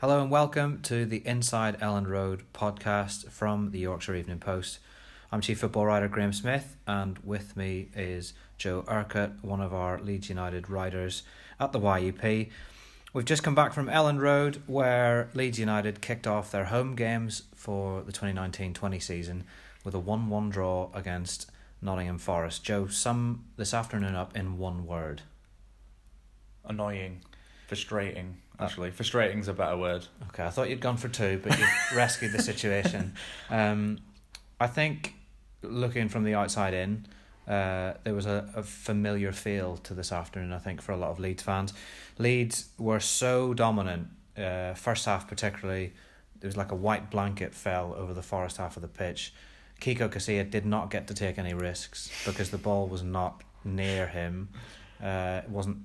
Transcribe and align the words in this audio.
Hello 0.00 0.22
and 0.22 0.30
welcome 0.30 0.80
to 0.84 1.04
the 1.04 1.20
Inside 1.26 1.78
Elland 1.78 2.08
Road 2.08 2.44
podcast 2.54 3.30
from 3.30 3.70
the 3.70 3.80
Yorkshire 3.80 4.14
Evening 4.14 4.38
Post. 4.38 4.78
I'm 5.30 5.42
Chief 5.42 5.60
Football 5.60 5.84
Writer 5.84 6.08
Graham 6.08 6.32
Smith, 6.32 6.78
and 6.86 7.18
with 7.18 7.54
me 7.54 7.90
is 7.94 8.32
Joe 8.56 8.82
Urquhart, 8.88 9.32
one 9.42 9.60
of 9.60 9.74
our 9.74 10.00
Leeds 10.00 10.30
United 10.30 10.70
writers 10.70 11.22
at 11.60 11.72
the 11.72 11.78
YEP. 11.78 12.48
We've 13.12 13.26
just 13.26 13.42
come 13.42 13.54
back 13.54 13.74
from 13.74 13.88
Elland 13.88 14.20
Road, 14.20 14.62
where 14.66 15.28
Leeds 15.34 15.58
United 15.58 16.00
kicked 16.00 16.26
off 16.26 16.50
their 16.50 16.64
home 16.64 16.94
games 16.96 17.42
for 17.54 18.00
the 18.00 18.10
2019 18.10 18.72
20 18.72 18.98
season 19.00 19.44
with 19.84 19.92
a 19.92 19.98
1 19.98 20.30
1 20.30 20.48
draw 20.48 20.88
against 20.94 21.50
Nottingham 21.82 22.16
Forest. 22.16 22.64
Joe, 22.64 22.86
sum 22.86 23.44
this 23.58 23.74
afternoon 23.74 24.14
up 24.14 24.34
in 24.34 24.56
one 24.56 24.86
word. 24.86 25.20
Annoying, 26.64 27.20
frustrating. 27.68 28.38
Actually, 28.60 28.90
frustrating's 28.90 29.48
a 29.48 29.52
better 29.52 29.76
word. 29.76 30.06
Okay, 30.28 30.44
I 30.44 30.50
thought 30.50 30.68
you'd 30.68 30.80
gone 30.80 30.96
for 30.96 31.08
two, 31.08 31.40
but 31.42 31.58
you've 31.58 31.68
rescued 31.96 32.32
the 32.32 32.42
situation. 32.42 33.14
Um, 33.48 33.98
I 34.60 34.66
think 34.66 35.14
looking 35.62 36.08
from 36.08 36.24
the 36.24 36.34
outside 36.34 36.74
in, 36.74 37.06
uh, 37.48 37.94
there 38.04 38.14
was 38.14 38.26
a, 38.26 38.48
a 38.54 38.62
familiar 38.62 39.32
feel 39.32 39.76
to 39.78 39.94
this 39.94 40.12
afternoon, 40.12 40.52
I 40.52 40.58
think, 40.58 40.80
for 40.82 40.92
a 40.92 40.96
lot 40.96 41.10
of 41.10 41.18
Leeds 41.18 41.42
fans. 41.42 41.72
Leeds 42.18 42.68
were 42.78 43.00
so 43.00 43.54
dominant, 43.54 44.08
uh, 44.36 44.74
first 44.74 45.06
half 45.06 45.26
particularly, 45.26 45.92
there 46.40 46.48
was 46.48 46.56
like 46.56 46.72
a 46.72 46.76
white 46.76 47.10
blanket 47.10 47.54
fell 47.54 47.94
over 47.96 48.14
the 48.14 48.22
Forest 48.22 48.56
half 48.56 48.76
of 48.76 48.82
the 48.82 48.88
pitch. 48.88 49.34
Kiko 49.80 50.08
Casilla 50.10 50.48
did 50.48 50.66
not 50.66 50.90
get 50.90 51.06
to 51.08 51.14
take 51.14 51.38
any 51.38 51.54
risks 51.54 52.10
because 52.26 52.50
the 52.50 52.58
ball 52.58 52.86
was 52.86 53.02
not 53.02 53.42
near 53.64 54.06
him. 54.06 54.48
Uh, 55.02 55.40
it 55.44 55.50
wasn't 55.50 55.78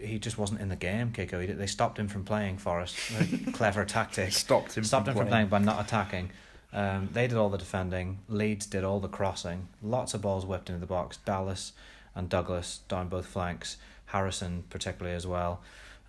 he 0.00 0.18
just 0.18 0.38
wasn't 0.38 0.60
in 0.60 0.68
the 0.68 0.76
game. 0.76 1.12
Kiko, 1.12 1.56
they 1.56 1.66
stopped 1.66 1.98
him 1.98 2.08
from 2.08 2.24
playing 2.24 2.58
Forest. 2.58 2.96
Clever 3.52 3.84
tactic. 3.84 4.32
Stopped 4.32 4.76
him. 4.76 4.84
Stopped 4.84 5.06
from 5.06 5.12
him 5.12 5.18
from 5.18 5.28
playing. 5.28 5.48
playing 5.48 5.64
by 5.64 5.72
not 5.72 5.84
attacking. 5.84 6.30
Um, 6.72 7.08
they 7.12 7.26
did 7.28 7.36
all 7.38 7.50
the 7.50 7.58
defending. 7.58 8.18
Leeds 8.28 8.66
did 8.66 8.84
all 8.84 9.00
the 9.00 9.08
crossing. 9.08 9.68
Lots 9.82 10.12
of 10.12 10.22
balls 10.22 10.44
whipped 10.44 10.68
into 10.68 10.80
the 10.80 10.86
box. 10.86 11.18
Dallas 11.18 11.72
and 12.14 12.28
Douglas 12.28 12.80
down 12.88 13.08
both 13.08 13.26
flanks. 13.26 13.76
Harrison 14.06 14.64
particularly 14.70 15.16
as 15.16 15.26
well. 15.26 15.60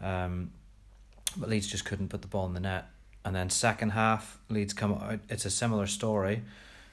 Um, 0.01 0.51
but 1.37 1.49
Leeds 1.49 1.67
just 1.67 1.85
couldn't 1.85 2.09
put 2.09 2.21
the 2.21 2.27
ball 2.27 2.45
in 2.45 2.53
the 2.53 2.59
net. 2.59 2.85
And 3.23 3.35
then 3.35 3.49
second 3.49 3.91
half, 3.91 4.39
Leeds 4.49 4.73
come 4.73 4.93
out. 4.93 5.19
It's 5.29 5.45
a 5.45 5.49
similar 5.49 5.87
story, 5.87 6.43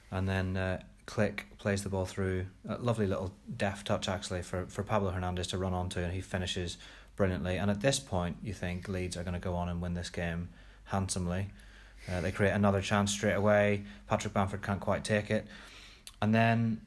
and 0.09 0.27
then 0.27 0.57
uh, 0.57 0.81
Klich 1.05 1.41
plays 1.57 1.83
the 1.83 1.89
ball 1.89 2.05
through. 2.05 2.45
A 2.67 2.77
lovely 2.77 3.07
little 3.07 3.33
deft 3.55 3.87
touch 3.87 4.07
actually 4.07 4.41
for, 4.41 4.65
for 4.67 4.83
Pablo 4.83 5.11
Hernandez 5.11 5.47
to 5.47 5.57
run 5.57 5.73
onto, 5.73 5.99
and 5.99 6.13
he 6.13 6.21
finishes 6.21 6.77
brilliantly. 7.15 7.57
And 7.57 7.69
at 7.69 7.81
this 7.81 7.99
point, 7.99 8.37
you 8.43 8.53
think 8.53 8.87
Leeds 8.87 9.17
are 9.17 9.23
going 9.23 9.33
to 9.33 9.39
go 9.39 9.55
on 9.55 9.69
and 9.69 9.81
win 9.81 9.93
this 9.93 10.09
game 10.09 10.49
handsomely. 10.85 11.49
Uh, 12.11 12.21
they 12.21 12.31
create 12.31 12.51
another 12.51 12.81
chance 12.81 13.11
straight 13.11 13.33
away. 13.33 13.83
Patrick 14.07 14.33
Bamford 14.33 14.61
can't 14.61 14.79
quite 14.79 15.03
take 15.03 15.29
it. 15.29 15.47
And 16.21 16.33
then 16.33 16.81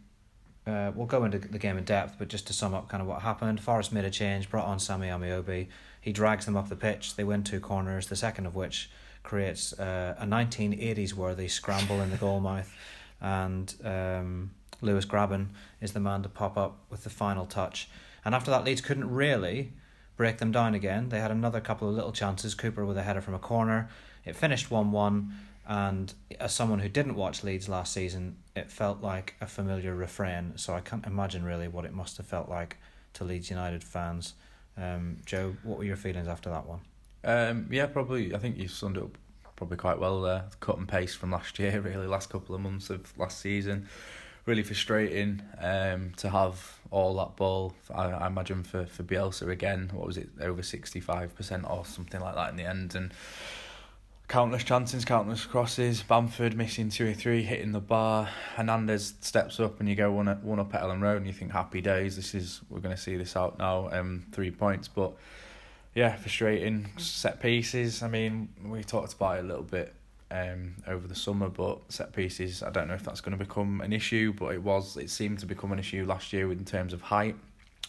uh, 0.67 0.93
we'll 0.95 1.07
go 1.07 1.25
into 1.25 1.39
the 1.39 1.59
game 1.59 1.79
in 1.79 1.85
depth, 1.85 2.17
but 2.19 2.29
just 2.29 2.47
to 2.49 2.53
sum 2.53 2.75
up 2.75 2.89
kind 2.89 3.01
of 3.01 3.07
what 3.07 3.23
happened, 3.23 3.61
Forest 3.61 3.93
made 3.93 4.05
a 4.05 4.11
change, 4.11 4.51
brought 4.51 4.67
on 4.67 4.79
Sammy 4.79 5.09
Ameobi. 5.09 5.69
He 6.01 6.13
drags 6.13 6.45
them 6.45 6.57
up 6.57 6.69
the 6.69 6.77
pitch. 6.77 7.17
They 7.17 7.25
win 7.25 7.45
two 7.45 7.61
corners, 7.61 8.09
the 8.09 8.17
second 8.17 8.47
of 8.47 8.55
which 8.55 8.91
creates 9.23 9.73
uh, 9.79 10.15
a 10.19 10.25
1980s 10.25 11.13
worthy 11.13 11.49
scramble 11.49 12.01
in 12.01 12.11
the 12.11 12.17
goal 12.17 12.41
mouth. 12.41 12.73
And 13.21 13.75
um, 13.85 14.51
Lewis 14.81 15.07
Grabban 15.07 15.49
is 15.81 15.93
the 15.93 16.01
man 16.01 16.23
to 16.23 16.29
pop 16.29 16.57
up 16.57 16.79
with 16.91 17.05
the 17.05 17.11
final 17.11 17.47
touch. 17.47 17.89
And 18.25 18.35
after 18.35 18.51
that, 18.51 18.65
Leeds 18.65 18.81
couldn't 18.81 19.11
really 19.11 19.73
break 20.17 20.39
them 20.39 20.51
down 20.51 20.75
again. 20.75 21.09
They 21.09 21.21
had 21.21 21.31
another 21.31 21.61
couple 21.61 21.89
of 21.89 21.95
little 21.95 22.13
chances. 22.13 22.55
Cooper 22.55 22.85
with 22.85 22.97
a 22.97 23.03
header 23.03 23.21
from 23.21 23.35
a 23.35 23.39
corner. 23.39 23.89
It 24.25 24.35
finished 24.35 24.71
1 24.71 24.91
1, 24.91 25.33
and 25.69 26.13
as 26.41 26.53
someone 26.53 26.81
who 26.81 26.89
didn't 26.89 27.15
watch 27.15 27.45
Leeds 27.45 27.69
last 27.69 27.93
season, 27.93 28.37
it 28.57 28.71
felt 28.71 29.01
like 29.01 29.35
a 29.41 29.47
familiar 29.47 29.95
refrain. 29.95 30.55
So 30.57 30.75
I 30.75 30.81
can't 30.81 31.07
imagine 31.07 31.45
really 31.45 31.69
what 31.69 31.85
it 31.85 31.95
must 31.95 32.17
have 32.17 32.27
felt 32.27 32.49
like 32.49 32.77
to 33.15 33.25
Leeds 33.25 33.51
United 33.51 33.85
fans. 33.85 34.35
Um, 34.77 35.19
Joe, 35.25 35.55
what 35.63 35.79
were 35.79 35.85
your 35.85 35.97
feelings 35.97 36.29
after 36.29 36.51
that 36.51 36.67
one? 36.67 36.81
Um, 37.25 37.69
yeah, 37.71 37.87
probably. 37.87 38.35
I 38.35 38.39
think 38.39 38.57
you 38.59 38.69
summed 38.69 38.97
it 38.97 39.03
up 39.05 39.19
probably 39.57 39.77
quite 39.77 39.99
well 39.99 40.21
there. 40.21 40.45
Cut 40.61 40.79
and 40.79 40.89
paste 40.89 41.17
from 41.17 41.31
last 41.33 41.59
year, 41.59 41.81
really, 41.85 42.07
last 42.07 42.31
couple 42.31 42.55
of 42.55 42.61
months 42.61 42.91
of 42.91 43.17
last 43.19 43.41
season. 43.41 43.89
Really 44.45 44.63
frustrating 44.63 45.43
um, 45.61 46.13
to 46.19 46.31
have 46.31 46.79
all 46.93 47.17
that 47.17 47.35
ball. 47.35 47.75
I, 47.93 48.05
I 48.11 48.27
imagine 48.29 48.63
for, 48.63 48.87
for 48.87 49.03
Bielsa 49.03 49.49
again, 49.49 49.91
what 49.93 50.07
was 50.07 50.17
it, 50.17 50.29
over 50.41 50.63
65% 50.63 51.69
or 51.69 51.85
something 51.85 52.21
like 52.21 52.37
that 52.37 52.51
in 52.51 52.57
the 52.57 52.65
end. 52.65 52.95
And 52.95 53.13
countless 54.29 54.65
chances, 54.65 55.05
countless 55.05 55.45
crosses. 55.45 56.03
Bamford 56.03 56.57
missing 56.57 56.91
two 56.91 57.11
or 57.11 57.15
three, 57.15 57.43
hitting 57.43 57.73
the 57.73 57.81
bar. 57.81 58.29
Hernandez 58.55 59.15
steps 59.21 59.61
up, 59.61 59.81
and 59.81 59.89
you 59.89 59.95
go 59.95 60.13
one 60.13 60.29
at, 60.29 60.43
one 60.43 60.61
up 60.61 60.75
at 60.75 60.83
Elland 60.83 61.03
Road, 61.03 61.19
and 61.19 61.27
you 61.27 61.33
think 61.33 61.53
happy 61.53 61.81
days. 61.81 62.17
This 62.17 62.35
is 62.35 62.61
we're 62.69 62.81
going 62.81 62.95
to 62.95 63.01
see 63.01 63.17
this 63.17 63.37
out 63.37 63.59
now. 63.59 63.89
Um, 63.91 64.27
three 64.33 64.51
points, 64.51 64.89
but 64.89 65.17
yeah, 65.97 66.15
frustrating 66.17 66.91
set 66.99 67.41
pieces. 67.41 68.03
I 68.03 68.09
mean, 68.09 68.51
we 68.63 68.85
talked 68.85 69.15
about 69.15 69.39
it 69.39 69.45
a 69.45 69.49
little 69.49 69.63
bit 69.63 69.95
um 70.31 70.75
over 70.87 71.09
the 71.09 71.15
summer, 71.15 71.49
but 71.49 71.81
set 71.91 72.13
pieces. 72.13 72.63
I 72.63 72.69
don't 72.69 72.87
know 72.87 72.95
if 72.95 73.03
that's 73.03 73.23
going 73.23 73.37
to 73.37 73.43
become 73.43 73.81
an 73.81 73.95
issue, 73.95 74.35
but 74.35 74.53
it 74.55 74.63
was. 74.63 74.99
It 74.99 75.09
seemed 75.09 75.39
to 75.39 75.47
become 75.47 75.73
an 75.73 75.79
issue 75.79 76.05
last 76.05 76.35
year 76.35 76.53
in 76.53 76.67
terms 76.67 76.93
of 76.93 77.01
height. 77.01 77.35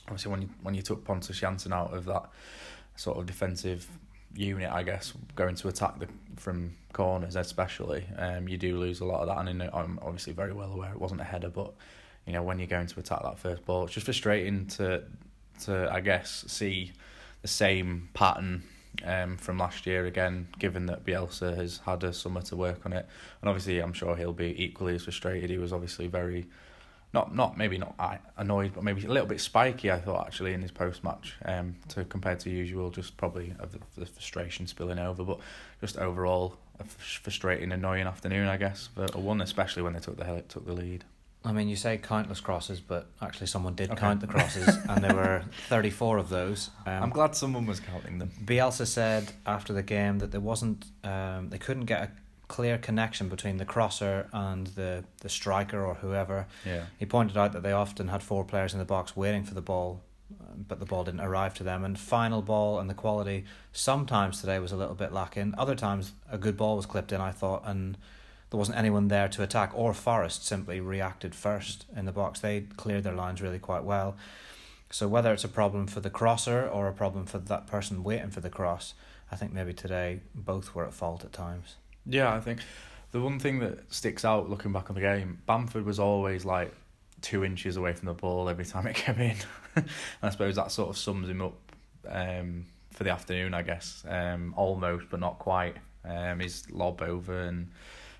Obviously, 0.06 0.32
when 0.32 0.42
you 0.44 0.50
when 0.64 0.74
you 0.74 0.82
took 0.82 1.04
Pontus 1.04 1.38
Jansson 1.42 1.74
out 1.74 1.94
of 1.94 2.06
that 2.06 2.30
sort 2.96 3.18
of 3.18 3.26
defensive 3.26 3.86
unit, 4.34 4.72
I 4.72 4.84
guess, 4.84 5.12
going 5.36 5.56
to 5.56 5.68
attack 5.68 6.00
the 6.00 6.08
from 6.38 6.76
corners 6.94 7.36
especially, 7.36 8.06
um, 8.18 8.48
you 8.48 8.58
do 8.58 8.80
lose 8.80 9.02
a 9.02 9.06
lot 9.06 9.20
of 9.20 9.28
that. 9.28 9.46
And 9.46 9.64
I'm 9.74 10.00
obviously 10.02 10.32
very 10.32 10.54
well 10.54 10.72
aware 10.72 10.94
it 10.94 11.02
wasn't 11.02 11.20
a 11.20 11.26
header, 11.26 11.50
but 11.50 11.74
you 12.26 12.32
know 12.32 12.42
when 12.42 12.58
you're 12.58 12.68
going 12.68 12.88
to 12.88 13.00
attack 13.02 13.22
that 13.24 13.38
first 13.38 13.66
ball, 13.66 13.84
it's 13.84 13.94
just 13.94 14.06
frustrating 14.06 14.66
to 14.78 15.04
to 15.66 15.92
I 15.92 16.00
guess 16.00 16.46
see 16.48 16.94
the 17.42 17.48
same 17.48 18.10
pattern 18.14 18.64
um, 19.06 19.38
from 19.38 19.58
last 19.58 19.86
year 19.86 20.06
again, 20.06 20.48
given 20.60 20.86
that 20.88 21.06
Bielsa 21.06 21.56
has 21.56 21.80
had 21.86 22.04
a 22.04 22.14
summer 22.14 22.42
to 22.44 22.56
work 22.56 22.86
on 22.86 22.94
it. 22.94 23.06
And 23.42 23.50
obviously, 23.50 23.80
I'm 23.80 23.94
sure 23.94 24.16
he'll 24.16 24.34
be 24.34 24.64
equally 24.64 24.96
as 24.96 25.04
frustrated. 25.04 25.50
He 25.50 25.58
was 25.58 25.74
obviously 25.74 26.08
very, 26.08 26.48
not 27.14 27.34
not 27.36 27.58
maybe 27.58 27.78
not 27.78 27.96
annoyed, 28.38 28.74
but 28.74 28.84
maybe 28.84 29.06
a 29.06 29.12
little 29.12 29.28
bit 29.28 29.42
spiky. 29.42 29.92
I 29.92 30.00
thought 30.00 30.26
actually 30.26 30.54
in 30.54 30.62
his 30.62 30.72
post 30.72 31.04
match, 31.04 31.36
um, 31.46 31.76
to 31.90 32.06
compared 32.06 32.40
to 32.42 32.50
usual, 32.50 32.90
just 32.90 33.18
probably 33.18 33.54
of 33.60 33.72
the, 33.72 34.06
frustration 34.06 34.68
spilling 34.68 35.00
over, 35.00 35.24
but 35.24 35.40
just 35.82 35.98
overall 35.98 36.58
a 36.80 36.84
frustrating, 36.84 37.72
annoying 37.72 38.08
afternoon, 38.08 38.48
I 38.48 38.58
guess, 38.58 38.90
for 38.94 39.08
a 39.14 39.20
one, 39.20 39.42
especially 39.42 39.84
when 39.84 39.94
they 39.94 40.00
took 40.00 40.18
the 40.18 40.44
took 40.48 40.66
the 40.66 40.74
lead. 40.74 41.06
I 41.46 41.54
mean, 41.54 41.70
you 41.70 41.76
say 41.76 41.98
countless 41.98 42.42
crosses, 42.42 42.82
but 42.82 43.08
actually, 43.22 43.48
someone 43.48 43.76
did 43.76 43.92
okay. 43.92 44.00
count 44.00 44.20
the 44.20 44.28
crosses, 44.28 44.68
and 44.90 45.04
there 45.04 45.16
were 45.16 45.44
34 45.70 46.18
of 46.18 46.30
those. 46.30 46.72
Um, 46.86 47.04
I'm 47.04 47.10
glad 47.10 47.36
someone 47.36 47.66
was 47.66 47.80
counting 47.80 48.20
them. 48.20 48.32
Bielsa 48.44 48.86
said 48.86 49.32
after 49.46 49.72
the 49.72 49.84
game 49.84 50.20
that 50.20 50.32
there 50.32 50.42
wasn't, 50.42 50.86
um, 51.04 51.50
they 51.50 51.58
couldn't 51.58 51.86
get 51.86 52.02
a 52.02 52.12
clear 52.48 52.78
connection 52.78 53.30
between 53.30 53.58
the 53.58 53.66
crosser 53.66 54.30
and 54.34 54.68
the, 54.68 55.04
the 55.22 55.30
striker 55.30 55.84
or 55.84 55.96
whoever. 55.96 56.48
Yeah. 56.66 56.86
He 56.98 57.06
pointed 57.06 57.38
out 57.38 57.54
that 57.54 57.64
they 57.64 57.72
often 57.72 58.08
had 58.08 58.24
four 58.24 58.44
players 58.44 58.74
in 58.74 58.80
the 58.80 58.86
box 58.86 59.16
waiting 59.16 59.44
for 59.44 59.54
the 59.54 59.62
ball, 59.62 60.02
but 60.68 60.80
the 60.80 60.86
ball 60.86 61.04
didn't 61.04 61.22
arrive 61.22 61.54
to 61.56 61.64
them. 61.64 61.84
And 61.84 62.00
final 62.00 62.42
ball 62.42 62.80
and 62.80 62.90
the 62.90 62.94
quality 62.94 63.46
sometimes 63.74 64.40
today 64.40 64.60
was 64.60 64.72
a 64.72 64.78
little 64.78 64.96
bit 64.96 65.12
lacking. 65.12 65.54
Other 65.58 65.76
times, 65.76 66.14
a 66.32 66.38
good 66.38 66.58
ball 66.58 66.78
was 66.78 66.86
clipped 66.86 67.12
in, 67.12 67.22
I 67.22 67.32
thought, 67.32 67.64
and 67.66 67.98
there 68.50 68.58
wasn't 68.58 68.78
anyone 68.78 69.10
there 69.10 69.28
to 69.28 69.44
attack, 69.44 69.72
or 69.74 69.94
Forest 69.94 70.46
simply 70.46 70.80
reacted 70.80 71.36
first 71.36 71.86
in 71.96 72.06
the 72.06 72.12
box. 72.12 72.40
They 72.40 72.62
cleared 72.78 73.04
their 73.04 73.14
lines 73.14 73.42
really 73.42 73.60
quite 73.60 73.84
well. 73.84 74.16
So 74.90 75.08
whether 75.08 75.34
it's 75.34 75.44
a 75.44 75.50
problem 75.50 75.88
for 75.88 76.00
the 76.00 76.10
crosser 76.10 76.68
or 76.68 76.88
a 76.88 76.94
problem 76.94 77.26
for 77.26 77.40
that 77.40 77.68
person 77.68 78.04
waiting 78.04 78.30
for 78.30 78.40
the 78.40 78.50
cross, 78.50 78.94
I 79.32 79.36
think 79.36 79.52
maybe 79.52 79.74
today 79.74 80.22
both 80.34 80.74
were 80.74 80.86
at 80.86 80.94
fault 80.94 81.26
at 81.26 81.34
times. 81.34 81.76
Yeah, 82.06 82.34
I 82.34 82.40
think 82.40 82.62
the 83.12 83.20
one 83.20 83.40
thing 83.40 83.60
that 83.60 83.94
sticks 83.94 84.24
out 84.24 84.50
looking 84.50 84.72
back 84.72 84.90
on 84.90 84.96
the 84.96 85.02
game, 85.02 85.40
Bamford 85.46 85.86
was 85.86 86.00
always 86.00 86.46
like 86.46 86.74
two 87.22 87.44
inches 87.44 87.76
away 87.76 87.94
from 87.94 88.06
the 88.06 88.14
ball 88.14 88.48
every 88.48 88.66
time 88.66 88.88
it 88.88 88.96
came 88.96 89.20
in. 89.20 89.36
and 89.76 89.86
I 90.24 90.30
suppose 90.30 90.56
that 90.56 90.72
sort 90.72 90.90
of 90.90 90.98
sums 90.98 91.28
him 91.28 91.42
up 91.42 91.58
um, 92.08 92.66
for 92.92 93.04
the 93.04 93.10
afternoon, 93.10 93.54
I 93.54 93.64
guess. 93.64 94.06
Um, 94.08 94.54
almost, 94.56 95.08
but 95.10 95.20
not 95.20 95.40
quite. 95.40 95.76
Um, 96.06 96.40
his 96.40 96.70
lob 96.72 97.02
over 97.02 97.42
and 97.42 97.70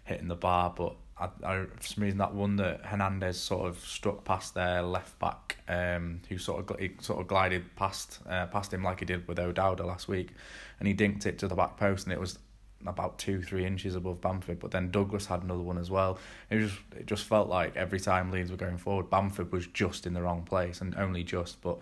hitting 0.08 0.28
the 0.28 0.36
bar, 0.36 0.74
but 0.76 0.96
I, 1.20 1.30
I, 1.44 1.66
for 1.76 1.88
some 1.88 2.04
reason 2.04 2.20
that 2.20 2.34
one 2.34 2.56
that 2.58 2.86
Hernandez 2.86 3.40
sort 3.40 3.68
of 3.68 3.80
struck 3.80 4.24
past 4.24 4.54
their 4.54 4.82
left 4.82 5.18
back, 5.20 5.58
um, 5.68 6.22
who 6.30 6.38
sort 6.38 6.70
of 6.70 6.80
he 6.80 6.92
sort 7.02 7.20
of 7.20 7.28
glided 7.28 7.76
past 7.76 8.20
uh, 8.28 8.48
past 8.48 8.74
him 8.74 8.84
like 8.84 9.00
he 9.00 9.06
did 9.06 9.28
with 9.28 9.40
O'Dowda 9.40 9.86
last 9.86 10.08
week, 10.08 10.30
and 10.80 10.88
he 10.88 10.94
dinked 10.94 11.26
it 11.26 11.40
to 11.40 11.48
the 11.48 11.56
back 11.56 11.78
post, 11.78 12.06
and 12.06 12.14
it 12.14 12.20
was 12.20 12.40
about 12.86 13.18
two, 13.18 13.42
three 13.42 13.66
inches 13.66 13.96
above 13.96 14.22
Bamford, 14.22 14.60
but 14.60 14.72
then 14.72 14.92
Douglas 14.92 15.26
had 15.26 15.42
another 15.42 15.62
one 15.62 15.78
as 15.78 15.90
well. 15.90 16.20
It 16.50 16.60
just 16.60 16.78
it 16.96 17.06
just 17.08 17.24
felt 17.26 17.50
like 17.50 17.76
every 17.76 18.00
time 18.00 18.32
Leeds 18.32 18.52
were 18.52 18.58
going 18.58 18.78
forward, 18.78 19.10
Bamford 19.10 19.52
was 19.52 19.68
just 19.68 20.06
in 20.06 20.14
the 20.14 20.22
wrong 20.22 20.44
place 20.44 20.82
and 20.82 20.96
only 20.96 21.24
just, 21.24 21.62
but 21.62 21.80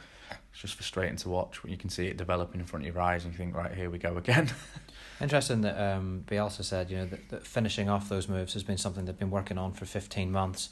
it's 0.51 0.61
just 0.61 0.75
frustrating 0.75 1.17
to 1.17 1.29
watch 1.29 1.63
when 1.63 1.71
you 1.71 1.77
can 1.77 1.89
see 1.89 2.07
it 2.07 2.17
developing 2.17 2.61
in 2.61 2.67
front 2.67 2.85
of 2.85 2.93
your 2.93 3.03
eyes 3.03 3.25
and 3.25 3.33
you 3.33 3.37
think, 3.37 3.55
right, 3.55 3.73
here 3.73 3.89
we 3.89 3.97
go 3.97 4.15
again. 4.17 4.49
Interesting 5.21 5.61
that 5.61 5.79
um, 5.79 6.25
Bielsa 6.27 6.63
said, 6.63 6.91
you 6.91 6.97
know, 6.97 7.05
that, 7.05 7.29
that 7.29 7.47
finishing 7.47 7.89
off 7.89 8.09
those 8.09 8.27
moves 8.27 8.53
has 8.53 8.63
been 8.63 8.77
something 8.77 9.05
they've 9.05 9.17
been 9.17 9.31
working 9.31 9.57
on 9.57 9.71
for 9.71 9.85
15 9.85 10.31
months. 10.31 10.69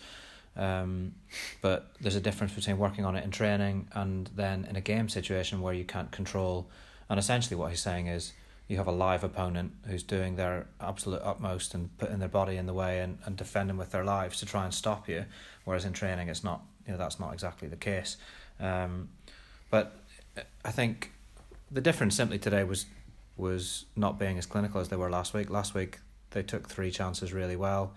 Um, 0.55 1.13
but 1.61 1.91
there's 1.99 2.15
a 2.15 2.21
difference 2.21 2.53
between 2.53 2.77
working 2.77 3.05
on 3.05 3.15
it 3.15 3.23
in 3.23 3.31
training 3.31 3.87
and 3.93 4.29
then 4.35 4.65
in 4.65 4.75
a 4.75 4.81
game 4.81 5.09
situation 5.09 5.61
where 5.61 5.73
you 5.73 5.85
can't 5.85 6.11
control. 6.11 6.67
And 7.09 7.19
essentially, 7.19 7.55
what 7.55 7.71
he's 7.71 7.81
saying 7.81 8.07
is 8.07 8.33
you 8.67 8.77
have 8.77 8.87
a 8.87 8.91
live 8.91 9.23
opponent 9.23 9.71
who's 9.87 10.03
doing 10.03 10.35
their 10.35 10.67
absolute 10.79 11.21
utmost 11.23 11.73
and 11.73 11.95
putting 11.97 12.19
their 12.19 12.29
body 12.29 12.57
in 12.57 12.65
the 12.65 12.73
way 12.73 12.99
and, 12.99 13.17
and 13.25 13.35
defending 13.35 13.77
with 13.77 13.91
their 13.91 14.03
lives 14.03 14.39
to 14.39 14.45
try 14.45 14.65
and 14.65 14.73
stop 14.73 15.09
you. 15.09 15.25
Whereas 15.63 15.85
in 15.85 15.93
training, 15.93 16.27
it's 16.27 16.43
not, 16.43 16.61
you 16.85 16.91
know, 16.91 16.97
that's 16.97 17.19
not 17.19 17.33
exactly 17.33 17.67
the 17.67 17.75
case. 17.75 18.17
Um, 18.59 19.09
but 19.69 19.95
I 20.63 20.71
think 20.71 21.11
the 21.71 21.81
difference 21.81 22.15
simply 22.15 22.37
today 22.37 22.63
was 22.63 22.85
was 23.35 23.85
not 23.95 24.19
being 24.19 24.37
as 24.37 24.45
clinical 24.45 24.79
as 24.79 24.89
they 24.89 24.95
were 24.95 25.09
last 25.09 25.33
week. 25.33 25.49
Last 25.49 25.73
week 25.73 25.99
they 26.31 26.43
took 26.43 26.69
three 26.69 26.91
chances 26.91 27.33
really 27.33 27.55
well. 27.55 27.93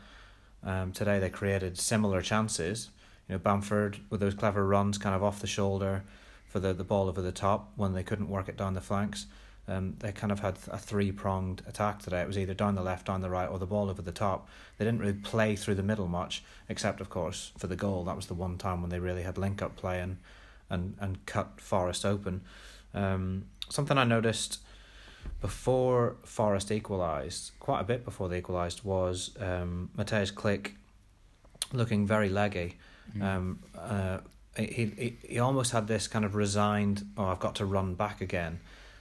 Um, 0.62 0.93
today 0.93 1.19
they 1.19 1.31
created 1.31 1.79
similar 1.79 2.23
chances. 2.23 2.91
You 3.29 3.35
know, 3.35 3.38
Bamford 3.38 4.00
with 4.11 4.21
those 4.21 4.35
clever 4.35 4.67
runs, 4.67 4.99
kind 4.99 5.15
of 5.15 5.23
off 5.23 5.41
the 5.41 5.47
shoulder, 5.47 6.05
for 6.49 6.61
the 6.61 6.73
the 6.73 6.85
ball 6.85 7.09
over 7.09 7.21
the 7.21 7.33
top 7.33 7.73
when 7.77 7.93
they 7.93 8.03
couldn't 8.03 8.29
work 8.29 8.49
it 8.49 8.56
down 8.56 8.75
the 8.75 8.81
flanks. 8.81 9.27
Um, 9.69 9.97
they 9.99 10.12
kind 10.12 10.31
of 10.31 10.41
had 10.41 10.59
a 10.69 10.79
three 10.79 11.11
pronged 11.11 11.62
attack 11.67 11.99
today. 11.99 12.21
It 12.21 12.29
was 12.29 12.38
either 12.38 12.55
down 12.55 12.77
the 12.77 12.83
left, 12.83 13.06
down 13.06 13.21
the 13.21 13.31
right, 13.31 13.49
or 13.49 13.59
the 13.59 13.67
ball 13.67 13.91
over 13.91 14.00
the 14.00 14.12
top. 14.12 14.49
They 14.79 14.85
didn't 14.85 15.00
really 15.00 15.12
play 15.12 15.56
through 15.56 15.75
the 15.75 15.83
middle 15.83 16.06
much, 16.06 16.44
except 16.69 17.00
of 17.00 17.11
course 17.11 17.50
for 17.59 17.67
the 17.67 17.75
goal. 17.75 18.05
That 18.05 18.15
was 18.15 18.27
the 18.27 18.35
one 18.35 18.59
time 18.59 18.81
when 18.81 18.91
they 18.91 19.00
really 19.00 19.25
had 19.25 19.38
link 19.38 19.62
up 19.62 19.77
play 19.77 20.00
and 20.00 20.19
and, 20.71 20.97
and 21.00 21.25
cut 21.27 21.61
Forest 21.61 22.05
open. 22.05 22.43
Um, 22.94 23.47
something 23.69 23.99
I 23.99 24.05
noticed 24.05 24.61
before 25.40 26.17
Forest 26.25 26.70
equalised, 26.70 27.52
quite 27.61 27.81
a 27.81 27.84
bit 27.84 28.05
before 28.05 28.28
they 28.28 28.38
equalised, 28.38 28.84
was 28.84 29.37
um, 29.40 29.90
Mateusz 29.96 30.32
Klich 30.32 30.73
looking 31.73 32.06
very 32.06 32.28
leggy. 32.28 32.76
Mm. 33.17 33.23
Um, 33.23 33.58
uh, 33.78 34.19
he, 34.56 34.64
he 34.96 35.17
he 35.28 35.38
almost 35.38 35.73
had 35.73 35.87
this 35.87 36.08
kind 36.08 36.25
of 36.25 36.34
resigned, 36.34 37.06
oh, 37.17 37.26
I've 37.26 37.40
got 37.40 37.55
to 37.56 37.64
run 37.64 37.94
back 37.94 38.20
again 38.20 38.61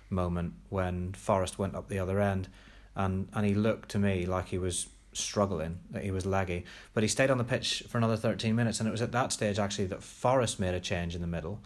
moment 0.10 0.54
when 0.70 1.14
Forest 1.14 1.58
went 1.58 1.76
up 1.76 1.90
the 1.90 2.00
other 2.00 2.20
end, 2.20 2.48
and 2.96 3.28
and 3.34 3.46
he 3.46 3.54
looked 3.54 3.90
to 3.90 4.00
me 4.00 4.26
like 4.26 4.50
he 4.50 4.58
was 4.58 4.88
struggling, 5.14 5.80
that 5.92 6.04
he 6.04 6.12
was 6.12 6.26
leggy. 6.26 6.66
But 6.94 7.04
he 7.04 7.10
stayed 7.10 7.32
on 7.32 7.38
the 7.38 7.44
pitch 7.44 7.84
for 7.88 7.98
another 7.98 8.18
thirteen 8.18 8.56
minutes, 8.56 8.80
and 8.80 8.88
it 8.88 8.92
was 8.92 9.02
at 9.02 9.12
that 9.14 9.32
stage 9.32 9.60
actually 9.60 9.88
that 9.88 10.04
Forest 10.04 10.60
made 10.60 10.74
a 10.74 10.80
change 10.80 11.16
in 11.16 11.22
the 11.22 11.28
middle. 11.28 11.60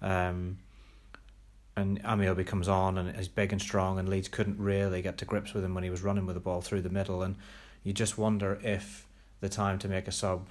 Um, 0.00 0.58
and 1.76 2.02
Ameobi 2.02 2.46
comes 2.46 2.68
on 2.68 2.98
and 2.98 3.18
is 3.18 3.28
big 3.28 3.52
and 3.52 3.60
strong, 3.60 3.98
and 3.98 4.08
Leeds 4.08 4.28
couldn't 4.28 4.58
really 4.58 5.02
get 5.02 5.18
to 5.18 5.24
grips 5.24 5.54
with 5.54 5.64
him 5.64 5.74
when 5.74 5.84
he 5.84 5.90
was 5.90 6.02
running 6.02 6.26
with 6.26 6.34
the 6.34 6.40
ball 6.40 6.60
through 6.60 6.82
the 6.82 6.90
middle, 6.90 7.22
and 7.22 7.36
you 7.82 7.92
just 7.92 8.18
wonder 8.18 8.60
if 8.62 9.06
the 9.40 9.48
time 9.48 9.78
to 9.78 9.88
make 9.88 10.06
a 10.06 10.12
sub, 10.12 10.48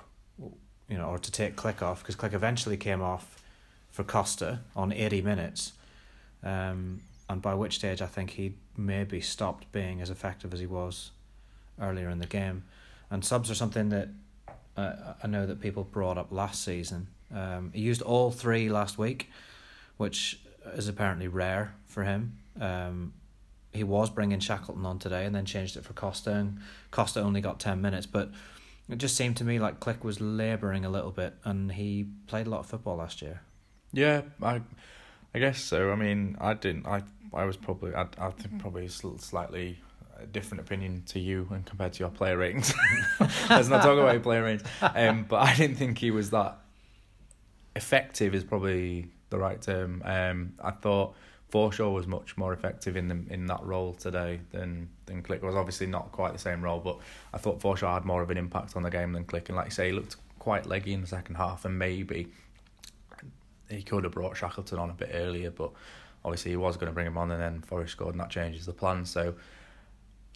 you 0.89 0.97
know, 0.97 1.05
or 1.05 1.19
to 1.19 1.31
take 1.31 1.55
Klich 1.55 1.81
off 1.81 2.01
because 2.01 2.15
Klich 2.15 2.33
eventually 2.33 2.77
came 2.77 3.01
off 3.01 3.41
for 3.91 4.03
Costa 4.03 4.59
on 4.75 4.91
eighty 4.91 5.21
minutes, 5.21 5.73
um, 6.43 7.01
and 7.29 7.41
by 7.41 7.53
which 7.53 7.75
stage 7.75 8.01
I 8.01 8.07
think 8.07 8.31
he 8.31 8.55
maybe 8.75 9.21
stopped 9.21 9.71
being 9.71 10.01
as 10.01 10.09
effective 10.09 10.53
as 10.53 10.59
he 10.59 10.65
was 10.65 11.11
earlier 11.79 12.09
in 12.09 12.19
the 12.19 12.27
game, 12.27 12.63
and 13.09 13.23
subs 13.23 13.51
are 13.51 13.55
something 13.55 13.89
that 13.89 14.09
uh, 14.75 15.13
I 15.23 15.27
know 15.27 15.45
that 15.45 15.61
people 15.61 15.83
brought 15.83 16.17
up 16.17 16.31
last 16.31 16.63
season. 16.63 17.07
Um, 17.33 17.71
he 17.73 17.81
used 17.81 18.01
all 18.01 18.31
three 18.31 18.69
last 18.69 18.97
week, 18.97 19.29
which 19.97 20.39
is 20.73 20.87
apparently 20.87 21.27
rare 21.27 21.75
for 21.85 22.03
him. 22.03 22.37
Um, 22.59 23.13
he 23.71 23.83
was 23.83 24.09
bringing 24.09 24.39
Shackleton 24.39 24.85
on 24.85 24.99
today 24.99 25.25
and 25.25 25.33
then 25.33 25.45
changed 25.45 25.77
it 25.77 25.85
for 25.85 25.93
Costa, 25.93 26.33
and 26.33 26.59
Costa 26.91 27.21
only 27.21 27.41
got 27.41 27.59
10 27.59 27.81
minutes. 27.81 28.05
But 28.05 28.31
it 28.89 28.97
just 28.97 29.15
seemed 29.15 29.37
to 29.37 29.43
me 29.43 29.59
like 29.59 29.79
Klich 29.79 30.03
was 30.03 30.19
labouring 30.19 30.83
a 30.83 30.89
little 30.89 31.11
bit, 31.11 31.35
and 31.43 31.71
he 31.71 32.07
played 32.27 32.47
a 32.47 32.49
lot 32.49 32.59
of 32.59 32.65
football 32.65 32.97
last 32.97 33.21
year. 33.21 33.41
Yeah, 33.93 34.21
I, 34.41 34.61
I 35.33 35.39
guess 35.39 35.61
so. 35.61 35.91
I 35.91 35.95
mean, 35.95 36.37
I 36.39 36.53
didn't. 36.53 36.85
I, 36.85 37.03
I 37.33 37.45
was 37.45 37.57
probably. 37.57 37.95
I, 37.95 38.07
I 38.17 38.31
think 38.31 38.59
probably 38.59 38.87
slightly 38.87 39.79
different 40.31 40.61
opinion 40.61 41.03
to 41.07 41.19
you 41.19 41.47
and 41.51 41.65
compared 41.65 41.93
to 41.93 41.99
your 41.99 42.09
player 42.09 42.37
ratings. 42.37 42.73
Let's 43.49 43.69
not 43.69 43.81
talk 43.81 43.97
about 43.97 44.13
your 44.13 44.21
player 44.21 44.43
ratings. 44.43 44.63
Um, 44.81 45.25
but 45.27 45.37
I 45.37 45.55
didn't 45.55 45.77
think 45.77 45.97
he 45.97 46.11
was 46.11 46.29
that 46.31 46.59
effective. 47.75 48.35
Is 48.35 48.43
probably 48.43 49.07
the 49.31 49.39
right 49.39 49.59
term. 49.59 50.03
Um, 50.05 50.53
I 50.63 50.69
thought 50.69 51.15
Forshaw 51.51 51.91
was 51.91 52.05
much 52.05 52.37
more 52.37 52.53
effective 52.53 52.95
in 52.95 53.07
the 53.07 53.33
in 53.33 53.47
that 53.47 53.63
role 53.63 53.93
today 53.95 54.41
than 54.51 54.89
than 55.07 55.23
Klich 55.23 55.41
was. 55.41 55.55
Obviously 55.55 55.87
not 55.87 56.11
quite 56.11 56.33
the 56.33 56.39
same 56.39 56.61
role, 56.61 56.79
but 56.79 56.99
I 57.33 57.39
thought 57.39 57.59
Forshaw 57.59 57.93
had 57.95 58.05
more 58.05 58.21
of 58.21 58.29
an 58.29 58.37
impact 58.37 58.75
on 58.75 58.83
the 58.83 58.91
game 58.91 59.13
than 59.13 59.25
Klich. 59.25 59.47
And 59.47 59.55
like 59.55 59.65
you 59.65 59.71
say, 59.71 59.87
he 59.87 59.93
looked 59.93 60.17
quite 60.37 60.67
leggy 60.67 60.93
in 60.93 61.01
the 61.01 61.07
second 61.07 61.35
half, 61.35 61.65
and 61.65 61.79
maybe 61.79 62.27
he 63.69 63.81
could 63.81 64.03
have 64.03 64.13
brought 64.13 64.37
Shackleton 64.37 64.77
on 64.77 64.89
a 64.89 64.93
bit 64.93 65.09
earlier, 65.13 65.49
but 65.49 65.71
obviously 66.23 66.51
he 66.51 66.57
was 66.57 66.77
going 66.77 66.87
to 66.87 66.93
bring 66.93 67.07
him 67.07 67.17
on, 67.17 67.31
and 67.31 67.41
then 67.41 67.61
Forest 67.61 67.93
scored, 67.93 68.13
and 68.13 68.19
that 68.21 68.29
changes 68.29 68.65
the 68.65 68.73
plan. 68.73 69.05
So. 69.05 69.33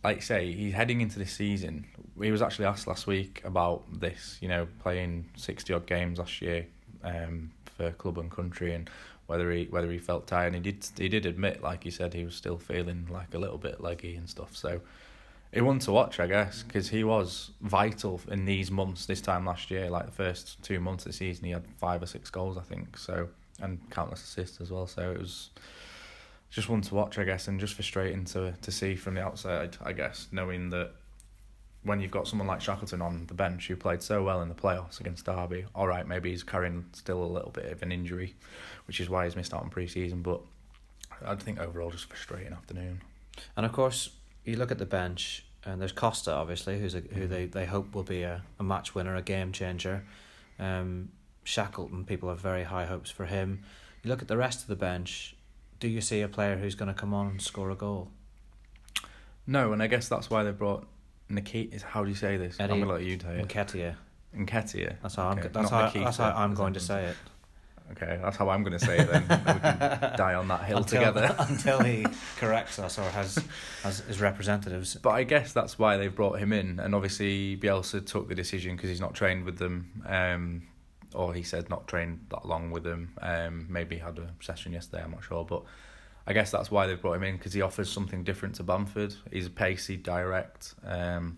Like 0.03 0.17
you 0.17 0.21
say, 0.21 0.51
he's 0.51 0.73
heading 0.73 1.01
into 1.01 1.17
this 1.17 1.31
season. 1.31 1.87
He 2.21 2.29
was 2.29 2.43
actually 2.43 2.65
asked 2.65 2.85
last 2.85 3.07
week 3.07 3.41
about 3.43 3.81
this, 3.91 4.37
you 4.39 4.47
know, 4.47 4.67
playing 4.83 5.25
sixty 5.35 5.73
odd 5.73 5.87
games 5.87 6.19
last 6.19 6.43
year, 6.43 6.67
um, 7.03 7.49
for 7.75 7.91
club 7.91 8.17
and 8.17 8.31
country 8.31 8.73
and 8.73 8.89
whether 9.27 9.51
he 9.51 9.65
whether 9.65 9.91
he 9.91 9.97
felt 9.97 10.27
tired. 10.27 10.53
And 10.53 10.65
he 10.65 10.71
did 10.71 10.87
he 10.97 11.09
did 11.09 11.25
admit, 11.25 11.61
like 11.61 11.83
he 11.83 11.91
said, 11.91 12.13
he 12.13 12.25
was 12.25 12.35
still 12.35 12.57
feeling 12.57 13.07
like 13.11 13.33
a 13.33 13.39
little 13.39 13.57
bit 13.57 13.81
leggy 13.81 14.15
and 14.15 14.29
stuff. 14.29 14.55
So 14.55 14.81
it 15.51 15.61
one 15.61 15.79
to 15.79 15.91
watch, 15.91 16.19
I 16.19 16.27
guess, 16.27 16.63
because 16.63 16.89
he 16.89 17.03
was 17.03 17.51
vital 17.61 18.19
in 18.29 18.45
these 18.45 18.69
months. 18.69 19.05
This 19.05 19.21
time 19.21 19.45
last 19.45 19.71
year, 19.71 19.89
like 19.89 20.05
the 20.05 20.11
first 20.11 20.61
two 20.63 20.79
months 20.79 21.05
of 21.05 21.11
the 21.11 21.17
season, 21.17 21.45
he 21.45 21.51
had 21.51 21.65
five 21.77 22.03
or 22.03 22.07
six 22.07 22.29
goals, 22.29 22.57
I 22.57 22.61
think. 22.61 22.97
So 22.97 23.29
and 23.61 23.79
countless 23.89 24.23
assists 24.23 24.59
as 24.59 24.71
well. 24.71 24.87
So 24.87 25.11
it 25.11 25.19
was 25.19 25.49
just 26.49 26.69
one 26.69 26.81
to 26.81 26.95
watch, 26.95 27.17
I 27.17 27.23
guess, 27.23 27.47
and 27.47 27.59
just 27.59 27.73
frustrating 27.73 28.25
to 28.25 28.53
to 28.61 28.71
see 28.71 28.95
from 28.95 29.15
the 29.15 29.21
outside, 29.21 29.77
I 29.83 29.93
guess, 29.93 30.27
knowing 30.31 30.69
that 30.71 30.91
when 31.85 32.01
you've 32.01 32.11
got 32.11 32.27
someone 32.27 32.47
like 32.47 32.61
Shackleton 32.61 33.01
on 33.01 33.27
the 33.27 33.35
bench 33.35 33.67
who 33.67 33.75
played 33.75 34.01
so 34.01 34.23
well 34.23 34.41
in 34.41 34.49
the 34.49 34.55
playoffs 34.55 34.99
against 34.99 35.25
Derby, 35.25 35.65
all 35.75 35.87
right, 35.87 36.05
maybe 36.07 36.31
he's 36.31 36.43
carrying 36.43 36.85
still 36.93 37.23
a 37.23 37.25
little 37.25 37.51
bit 37.51 37.71
of 37.71 37.83
an 37.83 37.91
injury, 37.91 38.35
which 38.87 38.99
is 38.99 39.07
why 39.07 39.25
he's 39.25 39.35
missed 39.35 39.53
out 39.53 39.61
on 39.61 39.69
pre-season. 39.69 40.23
But 40.23 40.41
I 41.23 41.35
think 41.35 41.59
overall 41.59 41.91
just 41.91 42.05
frustrating 42.05 42.53
afternoon. 42.53 43.01
And 43.55 43.67
of 43.67 43.71
course, 43.71 44.09
you 44.43 44.55
look 44.55 44.71
at 44.71 44.79
the 44.79 44.85
bench, 44.85 45.45
and 45.63 45.79
there's 45.79 45.91
Costa, 45.91 46.33
obviously, 46.33 46.79
who's 46.79 46.95
a, 46.95 47.01
who 47.01 47.21
mm-hmm. 47.21 47.27
they, 47.27 47.45
they 47.45 47.65
hope 47.65 47.93
will 47.93 48.03
be 48.03 48.23
a, 48.23 48.41
a 48.59 48.63
match 48.63 48.95
winner, 48.95 49.15
a 49.15 49.21
game 49.21 49.51
changer. 49.51 50.03
Um, 50.57 51.09
Shackleton, 51.43 52.03
people 52.05 52.29
have 52.29 52.39
very 52.39 52.63
high 52.63 52.85
hopes 52.85 53.11
for 53.11 53.25
him. 53.25 53.61
You 54.01 54.09
look 54.09 54.23
at 54.23 54.27
the 54.27 54.37
rest 54.37 54.61
of 54.61 54.67
the 54.67 54.75
bench. 54.75 55.35
Do 55.79 55.87
you 55.87 56.01
see 56.01 56.21
a 56.21 56.27
player 56.27 56.57
who's 56.57 56.73
going 56.73 56.87
to 56.87 56.99
come 56.99 57.13
on 57.13 57.27
and 57.27 57.41
score 57.41 57.69
a 57.69 57.75
goal? 57.75 58.09
No, 59.45 59.71
and 59.71 59.83
I 59.83 59.87
guess 59.87 60.09
that's 60.09 60.31
why 60.31 60.41
they 60.41 60.51
brought 60.51 60.87
Nikita. 61.29 61.85
How 61.85 62.03
do 62.03 62.09
you 62.09 62.15
say 62.15 62.37
this? 62.37 62.59
Eddie 62.59 62.73
I'm 62.73 62.79
gonna 62.79 62.93
let 62.93 63.03
you 63.03 63.19
say 63.19 63.39
it. 63.39 63.47
Nketiah. 63.47 63.95
Nketiah. 64.35 64.95
That's 65.01 65.15
how 65.15 65.31
okay. 65.31 65.41
I'm. 65.41 65.51
That's 65.51 65.69
how. 65.69 65.85
Nikita, 65.85 66.05
that's 66.05 66.17
how 66.17 66.33
I'm 66.35 66.53
going 66.53 66.73
to 66.73 66.79
say 66.79 67.05
it. 67.05 67.15
Okay, 67.91 68.19
that's 68.21 68.35
how 68.37 68.49
I'm 68.49 68.63
going 68.63 68.77
to 68.77 68.83
say 68.83 68.97
it 68.97 69.11
then. 69.11 69.21
we 69.29 69.59
can 69.59 69.59
die 70.17 70.33
on 70.33 70.47
that 70.47 70.63
hill 70.65 70.77
until, 70.77 70.99
together 70.99 71.35
until 71.39 71.83
he 71.83 72.05
corrects 72.37 72.79
us 72.79 72.97
or 72.97 73.03
has 73.03 73.43
has 73.83 73.99
his 73.99 74.19
representatives. 74.19 74.95
But 74.95 75.11
I 75.11 75.23
guess 75.23 75.53
that's 75.53 75.77
why 75.77 75.97
they've 75.97 76.13
brought 76.13 76.39
him 76.39 76.51
in, 76.51 76.79
and 76.79 76.95
obviously 76.95 77.57
Bielsa 77.57 78.05
took 78.05 78.27
the 78.27 78.35
decision 78.35 78.75
because 78.75 78.89
he's 78.89 79.01
not 79.01 79.13
trained 79.13 79.45
with 79.45 79.59
them, 79.59 80.03
um, 80.07 80.63
or 81.13 81.33
he 81.33 81.43
said 81.43 81.69
not 81.69 81.87
trained 81.87 82.25
that 82.29 82.45
long 82.47 82.71
with 82.71 82.83
them. 82.83 83.13
Um, 83.21 83.67
maybe 83.69 83.97
had 83.97 84.17
a 84.17 84.31
session 84.39 84.73
yesterday. 84.73 85.03
I'm 85.03 85.11
not 85.11 85.23
sure, 85.23 85.45
but 85.45 85.63
I 86.27 86.33
guess 86.33 86.51
that's 86.51 86.71
why 86.71 86.87
they've 86.87 86.99
brought 86.99 87.13
him 87.13 87.23
in 87.23 87.37
because 87.37 87.53
he 87.53 87.61
offers 87.61 87.89
something 87.89 88.23
different 88.23 88.55
to 88.55 88.63
Bamford. 88.63 89.15
He's 89.31 89.47
pacey, 89.47 89.97
direct, 89.97 90.73
um, 90.83 91.37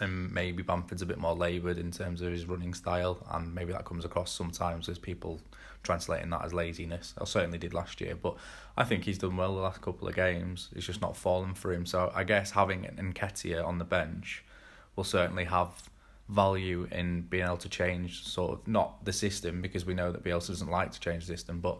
and 0.00 0.32
maybe 0.32 0.62
Bamford's 0.62 1.02
a 1.02 1.06
bit 1.06 1.18
more 1.18 1.34
laboured 1.34 1.78
in 1.78 1.90
terms 1.90 2.20
of 2.20 2.30
his 2.32 2.46
running 2.46 2.74
style, 2.74 3.26
and 3.30 3.54
maybe 3.54 3.72
that 3.72 3.84
comes 3.84 4.04
across 4.04 4.30
sometimes 4.30 4.88
as 4.88 4.98
people 4.98 5.40
translating 5.82 6.28
that 6.30 6.44
as 6.44 6.52
laziness. 6.52 7.14
I 7.18 7.24
certainly 7.24 7.58
did 7.58 7.72
last 7.72 8.00
year, 8.00 8.14
but 8.14 8.36
I 8.76 8.84
think 8.84 9.04
he's 9.04 9.18
done 9.18 9.36
well 9.36 9.54
the 9.54 9.62
last 9.62 9.80
couple 9.80 10.06
of 10.06 10.14
games. 10.14 10.68
It's 10.76 10.86
just 10.86 11.00
not 11.00 11.16
fallen 11.16 11.54
for 11.54 11.72
him. 11.72 11.86
So 11.86 12.12
I 12.14 12.24
guess 12.24 12.50
having 12.50 12.82
Nketiah 12.82 13.64
on 13.64 13.78
the 13.78 13.84
bench 13.84 14.44
will 14.96 15.04
certainly 15.04 15.44
have 15.44 15.70
value 16.28 16.86
in 16.92 17.22
being 17.22 17.44
able 17.44 17.56
to 17.56 17.68
change 17.68 18.26
sort 18.26 18.52
of 18.52 18.68
not 18.68 19.04
the 19.04 19.12
system 19.12 19.62
because 19.62 19.86
we 19.86 19.94
know 19.94 20.12
that 20.12 20.22
Bielsa 20.22 20.48
doesn't 20.48 20.70
like 20.70 20.92
to 20.92 21.00
change 21.00 21.26
the 21.26 21.34
system, 21.34 21.60
but 21.60 21.78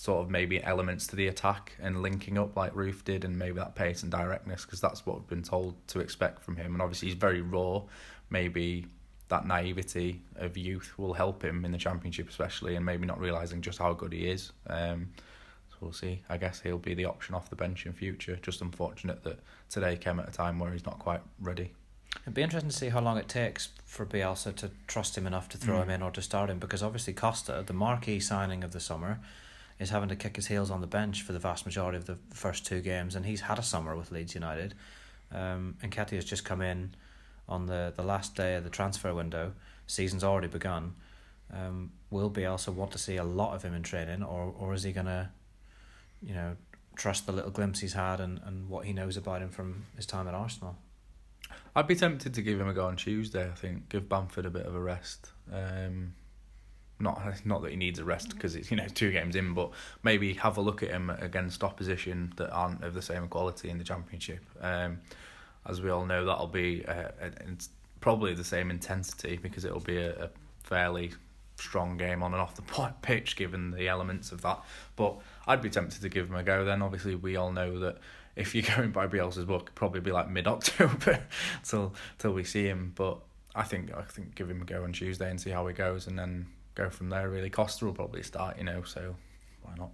sort 0.00 0.24
of 0.24 0.30
maybe 0.30 0.64
elements 0.64 1.06
to 1.06 1.14
the 1.14 1.26
attack 1.26 1.76
and 1.78 2.00
linking 2.00 2.38
up 2.38 2.56
like 2.56 2.72
Roofe 2.72 3.04
did, 3.04 3.22
and 3.22 3.38
maybe 3.38 3.56
that 3.56 3.74
pace 3.74 4.02
and 4.02 4.10
directness 4.10 4.64
because 4.64 4.80
that's 4.80 5.04
what 5.04 5.18
we've 5.18 5.28
been 5.28 5.42
told 5.42 5.74
to 5.88 6.00
expect 6.00 6.42
from 6.42 6.56
him. 6.56 6.72
And 6.72 6.80
obviously 6.80 7.08
he's 7.08 7.18
very 7.18 7.42
raw. 7.42 7.82
Maybe 8.30 8.86
that 9.28 9.46
naivety 9.46 10.22
of 10.36 10.56
youth 10.56 10.94
will 10.96 11.12
help 11.12 11.44
him 11.44 11.66
in 11.66 11.72
the 11.72 11.76
championship, 11.76 12.30
especially, 12.30 12.76
and 12.76 12.86
maybe 12.86 13.04
not 13.04 13.20
realizing 13.20 13.60
just 13.60 13.78
how 13.78 13.92
good 13.92 14.14
he 14.14 14.26
is. 14.30 14.52
Um, 14.68 15.10
so 15.68 15.76
we'll 15.82 15.92
see. 15.92 16.22
I 16.30 16.38
guess 16.38 16.62
he'll 16.62 16.78
be 16.78 16.94
the 16.94 17.04
option 17.04 17.34
off 17.34 17.50
the 17.50 17.56
bench 17.56 17.84
in 17.84 17.92
future. 17.92 18.38
Just 18.40 18.62
unfortunate 18.62 19.22
that 19.24 19.38
today 19.68 19.98
came 19.98 20.18
at 20.18 20.26
a 20.26 20.32
time 20.32 20.58
where 20.58 20.72
he's 20.72 20.86
not 20.86 20.98
quite 20.98 21.20
ready. 21.38 21.72
It'd 22.22 22.32
be 22.32 22.40
interesting 22.40 22.70
to 22.70 22.76
see 22.76 22.88
how 22.88 23.02
long 23.02 23.18
it 23.18 23.28
takes 23.28 23.68
for 23.84 24.06
Bielsa 24.06 24.56
to 24.56 24.70
trust 24.86 25.18
him 25.18 25.26
enough 25.26 25.50
to 25.50 25.58
throw 25.58 25.76
mm. 25.76 25.82
him 25.82 25.90
in 25.90 26.02
or 26.02 26.10
to 26.12 26.22
start 26.22 26.48
him 26.48 26.58
because 26.58 26.82
obviously 26.82 27.12
Costa, 27.12 27.62
the 27.66 27.74
marquee 27.74 28.18
signing 28.18 28.64
of 28.64 28.72
the 28.72 28.80
summer, 28.80 29.20
is 29.80 29.90
having 29.90 30.10
to 30.10 30.16
kick 30.16 30.36
his 30.36 30.46
heels 30.46 30.70
on 30.70 30.82
the 30.82 30.86
bench 30.86 31.22
for 31.22 31.32
the 31.32 31.38
vast 31.38 31.64
majority 31.64 31.96
of 31.96 32.04
the 32.04 32.18
first 32.32 32.66
two 32.66 32.80
games, 32.80 33.16
and 33.16 33.24
he's 33.24 33.40
had 33.40 33.58
a 33.58 33.62
summer 33.62 33.96
with 33.96 34.12
Leeds 34.12 34.34
United. 34.34 34.74
Um, 35.32 35.76
Nketiah 35.82 36.16
has 36.16 36.24
just 36.24 36.44
come 36.44 36.60
in 36.60 36.94
on 37.48 37.66
the, 37.66 37.92
the 37.96 38.02
last 38.02 38.36
day 38.36 38.54
of 38.56 38.64
the 38.64 38.70
transfer 38.70 39.14
window. 39.14 39.54
Season's 39.86 40.22
already 40.22 40.48
begun. 40.48 40.94
Um, 41.52 41.90
will 42.10 42.32
also 42.46 42.70
want 42.70 42.92
to 42.92 42.98
see 42.98 43.16
a 43.16 43.24
lot 43.24 43.54
of 43.54 43.62
him 43.62 43.74
in 43.74 43.82
training, 43.82 44.22
or 44.22 44.54
or 44.56 44.72
is 44.72 44.84
he 44.84 44.92
gonna, 44.92 45.32
you 46.22 46.32
know, 46.32 46.56
trust 46.94 47.26
the 47.26 47.32
little 47.32 47.50
glimpse 47.50 47.80
he's 47.80 47.94
had 47.94 48.20
and, 48.20 48.40
and 48.44 48.68
what 48.68 48.84
he 48.84 48.92
knows 48.92 49.16
about 49.16 49.42
him 49.42 49.48
from 49.48 49.86
his 49.96 50.06
time 50.06 50.28
at 50.28 50.34
Arsenal? 50.34 50.76
I'd 51.74 51.88
be 51.88 51.96
tempted 51.96 52.34
to 52.34 52.42
give 52.42 52.60
him 52.60 52.68
a 52.68 52.72
go 52.72 52.86
on 52.86 52.96
Tuesday. 52.96 53.48
I 53.48 53.54
think 53.54 53.88
give 53.88 54.08
Bamford 54.08 54.46
a 54.46 54.50
bit 54.50 54.66
of 54.66 54.74
a 54.76 54.80
rest. 54.80 55.30
Um, 55.52 56.14
not 57.00 57.22
not 57.44 57.62
that 57.62 57.70
he 57.70 57.76
needs 57.76 57.98
a 57.98 58.04
rest 58.04 58.30
because 58.30 58.56
it's 58.56 58.70
you 58.70 58.76
know 58.76 58.86
two 58.88 59.10
games 59.10 59.36
in, 59.36 59.54
but 59.54 59.70
maybe 60.02 60.34
have 60.34 60.56
a 60.56 60.60
look 60.60 60.82
at 60.82 60.90
him 60.90 61.10
against 61.10 61.64
opposition 61.64 62.32
that 62.36 62.50
aren't 62.50 62.82
of 62.84 62.94
the 62.94 63.02
same 63.02 63.28
quality 63.28 63.70
in 63.70 63.78
the 63.78 63.84
championship. 63.84 64.44
Um, 64.60 64.98
as 65.66 65.82
we 65.82 65.90
all 65.90 66.06
know, 66.06 66.24
that'll 66.24 66.46
be 66.46 66.82
a, 66.82 67.12
probably 68.00 68.34
the 68.34 68.44
same 68.44 68.70
intensity 68.70 69.36
because 69.36 69.64
it'll 69.64 69.80
be 69.80 69.98
a, 69.98 70.24
a 70.24 70.30
fairly 70.62 71.12
strong 71.56 71.96
game 71.96 72.22
on 72.22 72.32
and 72.32 72.40
off 72.40 72.56
the 72.56 72.62
pitch 73.02 73.36
given 73.36 73.70
the 73.70 73.88
elements 73.88 74.32
of 74.32 74.42
that. 74.42 74.60
But 74.96 75.16
I'd 75.46 75.62
be 75.62 75.70
tempted 75.70 76.02
to 76.02 76.08
give 76.08 76.28
him 76.28 76.36
a 76.36 76.42
go. 76.42 76.64
Then 76.64 76.82
obviously 76.82 77.14
we 77.14 77.36
all 77.36 77.52
know 77.52 77.78
that 77.80 77.98
if 78.36 78.54
you're 78.54 78.64
going 78.76 78.90
by 78.90 79.06
Bielsa's 79.06 79.44
book, 79.44 79.72
probably 79.74 80.00
be 80.00 80.12
like 80.12 80.28
mid 80.28 80.46
October 80.46 81.22
till 81.64 81.94
till 82.18 82.32
we 82.32 82.44
see 82.44 82.64
him. 82.64 82.92
But 82.94 83.18
I 83.54 83.64
think 83.64 83.94
I 83.94 84.02
think 84.02 84.34
give 84.34 84.50
him 84.50 84.62
a 84.62 84.64
go 84.64 84.84
on 84.84 84.92
Tuesday 84.92 85.30
and 85.30 85.40
see 85.40 85.50
how 85.50 85.66
he 85.66 85.74
goes, 85.74 86.06
and 86.06 86.18
then 86.18 86.46
go 86.74 86.90
from 86.90 87.08
there. 87.08 87.28
Really, 87.28 87.50
Costa 87.50 87.84
will 87.84 87.92
probably 87.92 88.22
start, 88.22 88.58
you 88.58 88.64
know. 88.64 88.82
So 88.82 89.16
why 89.62 89.72
not? 89.76 89.90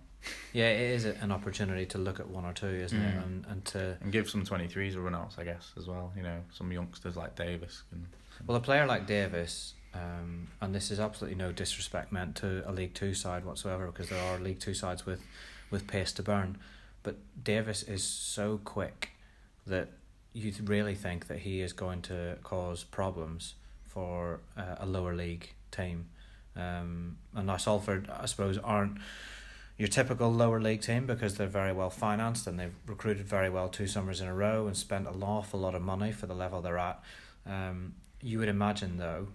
Yeah, 0.53 0.71
it 0.71 0.91
is 0.91 1.05
an 1.05 1.31
opportunity 1.31 1.87
to 1.87 1.99
look 1.99 2.19
at 2.19 2.29
one 2.29 2.45
or 2.45 2.53
two, 2.53 2.67
isn't 2.67 2.99
mm. 2.99 3.09
it, 3.09 3.25
and 3.25 3.47
and 3.47 3.65
to 3.67 3.97
and 4.01 4.11
give 4.11 4.29
some 4.29 4.45
twenty 4.45 4.67
threes 4.67 4.97
a 4.97 5.01
run 5.01 5.15
outs, 5.15 5.37
I 5.39 5.45
guess, 5.45 5.73
as 5.77 5.87
well. 5.87 6.13
You 6.17 6.23
know, 6.23 6.41
some 6.53 6.73
youngsters 6.73 7.17
like 7.17 7.37
Davis. 7.37 7.83
Can, 7.91 8.07
well, 8.47 8.57
a 8.57 8.61
player 8.61 8.87
like 8.87 9.07
Davis, 9.07 9.75
um, 9.95 10.49
and 10.61 10.75
this 10.75 10.91
is 10.91 10.99
absolutely 10.99 11.37
no 11.37 11.53
disrespect 11.53 12.13
meant 12.13 12.37
to 12.37 12.69
a 12.69 12.73
League 12.73 12.95
Two 12.95 13.15
side 13.15 13.45
whatsoever, 13.45 13.87
because 13.87 14.09
there 14.09 14.23
are 14.23 14.39
League 14.39 14.59
Two 14.59 14.75
sides 14.75 15.07
with 15.07 15.23
with 15.71 15.87
pace 15.87 16.13
to 16.13 16.23
burn, 16.23 16.59
but 17.03 17.17
Davis 17.43 17.83
is 17.83 18.03
so 18.03 18.59
quick 18.65 19.11
that 19.67 19.91
you 20.33 20.53
really 20.65 20.95
think 20.95 21.29
that 21.29 21.41
he 21.41 21.61
is 21.61 21.73
going 21.73 22.03
to 22.03 22.37
cause 22.43 22.85
problems 22.85 23.55
for 23.85 24.41
uh, 24.57 24.77
a 24.79 24.87
lower 24.87 25.15
league 25.15 25.55
team. 25.71 26.07
Um, 26.57 27.19
and 27.35 27.47
now 27.47 27.57
Salford, 27.57 28.09
I 28.11 28.27
suppose, 28.27 28.59
aren't 28.59 28.99
your 29.79 29.89
typical 29.89 30.33
lower 30.33 30.61
league 30.61 30.81
team 30.81 31.07
because 31.07 31.37
they're 31.37 31.47
very 31.47 31.73
well 31.73 31.91
financed 31.91 32.47
and 32.47 32.59
they've 32.59 32.75
recruited 32.87 33.27
very 33.27 33.51
well 33.51 33.69
two 33.69 33.87
summers 33.87 34.21
in 34.21 34.27
a 34.27 34.35
row 34.35 34.67
and 34.67 34.77
spent 34.77 35.07
an 35.07 35.23
awful 35.23 35.61
lot 35.61 35.75
of 35.75 35.83
money 35.83 36.13
for 36.13 36.27
the 36.27 36.35
level 36.35 36.63
they're 36.63 36.79
at. 36.79 37.03
Um, 37.47 37.95
you 38.23 38.39
would 38.39 38.49
imagine, 38.49 38.97
though, 38.97 39.29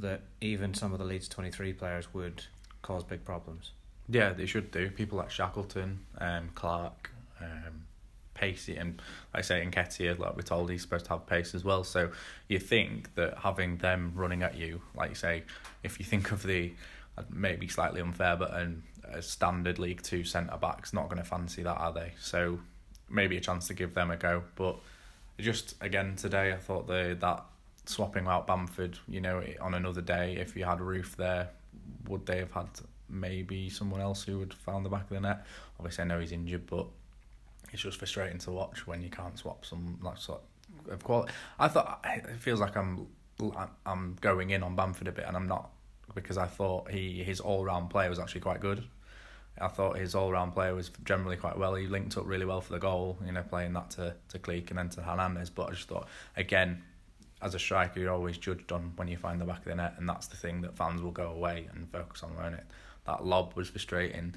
that 0.00 0.22
even 0.40 0.74
some 0.74 0.92
of 0.92 0.98
the 0.98 1.04
Leeds 1.04 1.28
23 1.28 1.72
players 1.74 2.12
would 2.12 2.44
cause 2.82 3.04
big 3.04 3.24
problems. 3.24 3.70
Yeah, 4.08 4.32
they 4.32 4.46
should 4.46 4.70
do. 4.70 4.90
People 4.90 5.18
like 5.18 5.30
Shackleton, 5.30 6.00
um, 6.18 6.50
Clarke, 6.54 7.10
um, 7.40 7.83
Pacey, 8.34 8.76
and 8.76 9.00
like 9.32 9.38
I 9.38 9.42
say, 9.42 9.66
Nketiah, 9.66 10.18
like 10.18 10.36
we're 10.36 10.42
told, 10.42 10.70
he's 10.70 10.82
supposed 10.82 11.06
to 11.06 11.12
have 11.12 11.26
pace 11.26 11.54
as 11.54 11.64
well. 11.64 11.84
So 11.84 12.10
you 12.48 12.58
think 12.58 13.14
that 13.14 13.38
having 13.38 13.78
them 13.78 14.12
running 14.14 14.42
at 14.42 14.56
you, 14.56 14.80
like 14.94 15.10
you 15.10 15.14
say, 15.14 15.44
if 15.82 15.98
you 15.98 16.04
think 16.04 16.32
of 16.32 16.42
the 16.42 16.72
uh, 17.16 17.22
maybe 17.30 17.68
slightly 17.68 18.00
unfair, 18.00 18.36
but 18.36 18.54
an, 18.54 18.82
a 19.12 19.22
standard 19.22 19.78
League 19.78 20.02
Two 20.02 20.24
centre 20.24 20.56
back's 20.60 20.92
not 20.92 21.08
going 21.08 21.18
to 21.18 21.28
fancy 21.28 21.62
that, 21.62 21.76
are 21.76 21.92
they? 21.92 22.12
So 22.18 22.58
maybe 23.08 23.36
a 23.36 23.40
chance 23.40 23.68
to 23.68 23.74
give 23.74 23.94
them 23.94 24.10
a 24.10 24.16
go. 24.16 24.42
But 24.56 24.76
just 25.38 25.76
again 25.80 26.16
today, 26.16 26.52
I 26.52 26.56
thought 26.56 26.86
the 26.86 27.16
that 27.20 27.44
swapping 27.86 28.26
out 28.26 28.46
Bamford, 28.46 28.98
you 29.08 29.20
know, 29.20 29.42
on 29.60 29.74
another 29.74 30.00
day, 30.00 30.36
if 30.38 30.56
you 30.56 30.64
had 30.64 30.78
Roofe 30.78 31.16
there, 31.16 31.50
would 32.08 32.26
they 32.26 32.38
have 32.38 32.52
had 32.52 32.68
maybe 33.08 33.68
someone 33.68 34.00
else 34.00 34.24
who 34.24 34.38
would 34.38 34.54
found 34.54 34.84
the 34.84 34.90
back 34.90 35.02
of 35.02 35.10
the 35.10 35.20
net? 35.20 35.46
Obviously, 35.78 36.02
I 36.02 36.06
know 36.06 36.20
he's 36.20 36.32
injured, 36.32 36.66
but 36.66 36.86
it's 37.74 37.82
just 37.82 37.98
frustrating 37.98 38.38
to 38.38 38.52
watch 38.52 38.86
when 38.86 39.02
you 39.02 39.10
can't 39.10 39.36
swap 39.36 39.66
some 39.66 39.98
like 40.00 40.16
sort 40.16 40.40
of 40.88 41.02
quality. 41.02 41.32
I 41.58 41.68
thought 41.68 42.04
it 42.04 42.40
feels 42.40 42.60
like 42.60 42.76
I'm 42.76 43.08
I'm 43.84 44.16
going 44.20 44.50
in 44.50 44.62
on 44.62 44.76
Bamford 44.76 45.08
a 45.08 45.12
bit, 45.12 45.24
and 45.26 45.36
I'm 45.36 45.48
not 45.48 45.70
because 46.14 46.38
I 46.38 46.46
thought 46.46 46.90
he 46.90 47.22
his 47.24 47.40
all 47.40 47.64
round 47.64 47.90
play 47.90 48.08
was 48.08 48.20
actually 48.20 48.42
quite 48.42 48.60
good. 48.60 48.84
I 49.60 49.68
thought 49.68 49.98
his 49.98 50.14
all 50.14 50.30
round 50.32 50.54
play 50.54 50.72
was 50.72 50.90
generally 51.04 51.36
quite 51.36 51.58
well. 51.58 51.74
He 51.74 51.86
linked 51.86 52.16
up 52.16 52.26
really 52.26 52.44
well 52.44 52.60
for 52.60 52.72
the 52.72 52.78
goal, 52.78 53.18
you 53.26 53.32
know, 53.32 53.42
playing 53.42 53.72
that 53.72 53.90
to 53.90 54.14
to 54.28 54.38
Klich 54.38 54.70
and 54.70 54.78
then 54.78 54.88
to 54.90 55.02
Hernandez. 55.02 55.50
But 55.50 55.68
I 55.68 55.70
just 55.72 55.88
thought 55.88 56.08
again, 56.36 56.80
as 57.42 57.56
a 57.56 57.58
striker, 57.58 57.98
you're 57.98 58.12
always 58.12 58.38
judged 58.38 58.70
on 58.70 58.92
when 58.94 59.08
you 59.08 59.16
find 59.16 59.40
the 59.40 59.44
back 59.44 59.58
of 59.58 59.64
the 59.64 59.74
net, 59.74 59.94
and 59.98 60.08
that's 60.08 60.28
the 60.28 60.36
thing 60.36 60.60
that 60.60 60.76
fans 60.76 61.02
will 61.02 61.10
go 61.10 61.30
away 61.30 61.68
and 61.74 61.90
focus 61.90 62.22
on. 62.22 62.36
Won't 62.36 62.54
it? 62.54 62.66
That 63.04 63.26
lob 63.26 63.54
was 63.54 63.68
frustrating. 63.68 64.36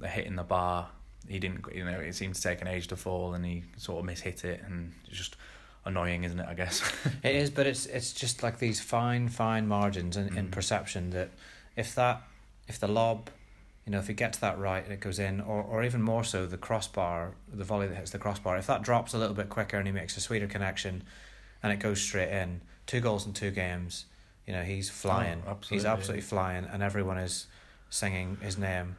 The 0.00 0.08
hitting 0.08 0.36
the 0.36 0.44
bar, 0.44 0.88
he 1.28 1.38
didn't. 1.38 1.64
You 1.74 1.84
know, 1.84 1.98
it 2.00 2.14
seemed 2.14 2.34
to 2.34 2.42
take 2.42 2.60
an 2.60 2.68
age 2.68 2.88
to 2.88 2.96
fall, 2.96 3.34
and 3.34 3.44
he 3.44 3.64
sort 3.76 4.02
of 4.02 4.10
mishit 4.10 4.44
it, 4.44 4.62
and 4.66 4.92
just 5.10 5.36
annoying, 5.84 6.24
isn't 6.24 6.38
it? 6.38 6.46
I 6.48 6.54
guess 6.54 6.82
it 7.22 7.34
is, 7.34 7.50
but 7.50 7.66
it's 7.66 7.86
it's 7.86 8.12
just 8.12 8.42
like 8.42 8.58
these 8.58 8.80
fine, 8.80 9.28
fine 9.28 9.66
margins 9.66 10.16
in, 10.16 10.28
mm. 10.30 10.36
in 10.36 10.50
perception 10.50 11.10
that 11.10 11.30
if 11.76 11.94
that 11.94 12.22
if 12.68 12.78
the 12.78 12.88
lob, 12.88 13.30
you 13.86 13.92
know, 13.92 13.98
if 13.98 14.10
it 14.10 14.14
gets 14.14 14.38
that 14.38 14.58
right 14.58 14.84
and 14.84 14.92
it 14.92 15.00
goes 15.00 15.18
in, 15.18 15.40
or 15.40 15.62
or 15.62 15.84
even 15.84 16.02
more 16.02 16.24
so 16.24 16.46
the 16.46 16.58
crossbar, 16.58 17.34
the 17.52 17.64
volley 17.64 17.88
that 17.88 17.96
hits 17.96 18.10
the 18.10 18.18
crossbar, 18.18 18.56
if 18.56 18.66
that 18.66 18.82
drops 18.82 19.14
a 19.14 19.18
little 19.18 19.34
bit 19.34 19.48
quicker 19.48 19.76
and 19.76 19.86
he 19.86 19.92
makes 19.92 20.16
a 20.16 20.20
sweeter 20.20 20.46
connection, 20.46 21.02
and 21.62 21.72
it 21.72 21.80
goes 21.80 22.00
straight 22.00 22.30
in, 22.30 22.60
two 22.86 23.00
goals 23.00 23.26
in 23.26 23.32
two 23.32 23.50
games, 23.50 24.06
you 24.46 24.52
know, 24.52 24.62
he's 24.62 24.88
flying. 24.88 25.42
Oh, 25.46 25.50
absolutely. 25.50 25.76
He's 25.76 25.84
absolutely 25.84 26.22
flying, 26.22 26.64
and 26.64 26.82
everyone 26.82 27.18
is 27.18 27.46
singing 27.90 28.38
his 28.42 28.58
name. 28.58 28.96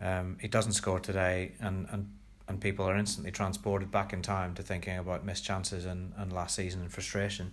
Um, 0.00 0.38
he 0.40 0.48
doesn't 0.48 0.72
score 0.72 1.00
today, 1.00 1.52
and 1.60 1.86
and 1.90 2.10
and 2.50 2.60
people 2.60 2.84
are 2.84 2.96
instantly 2.96 3.30
transported 3.30 3.92
back 3.92 4.12
in 4.12 4.22
time 4.22 4.54
to 4.54 4.62
thinking 4.62 4.98
about 4.98 5.24
missed 5.24 5.44
chances 5.44 5.84
and, 5.84 6.12
and 6.16 6.32
last 6.32 6.56
season 6.56 6.80
and 6.80 6.92
frustration. 6.92 7.52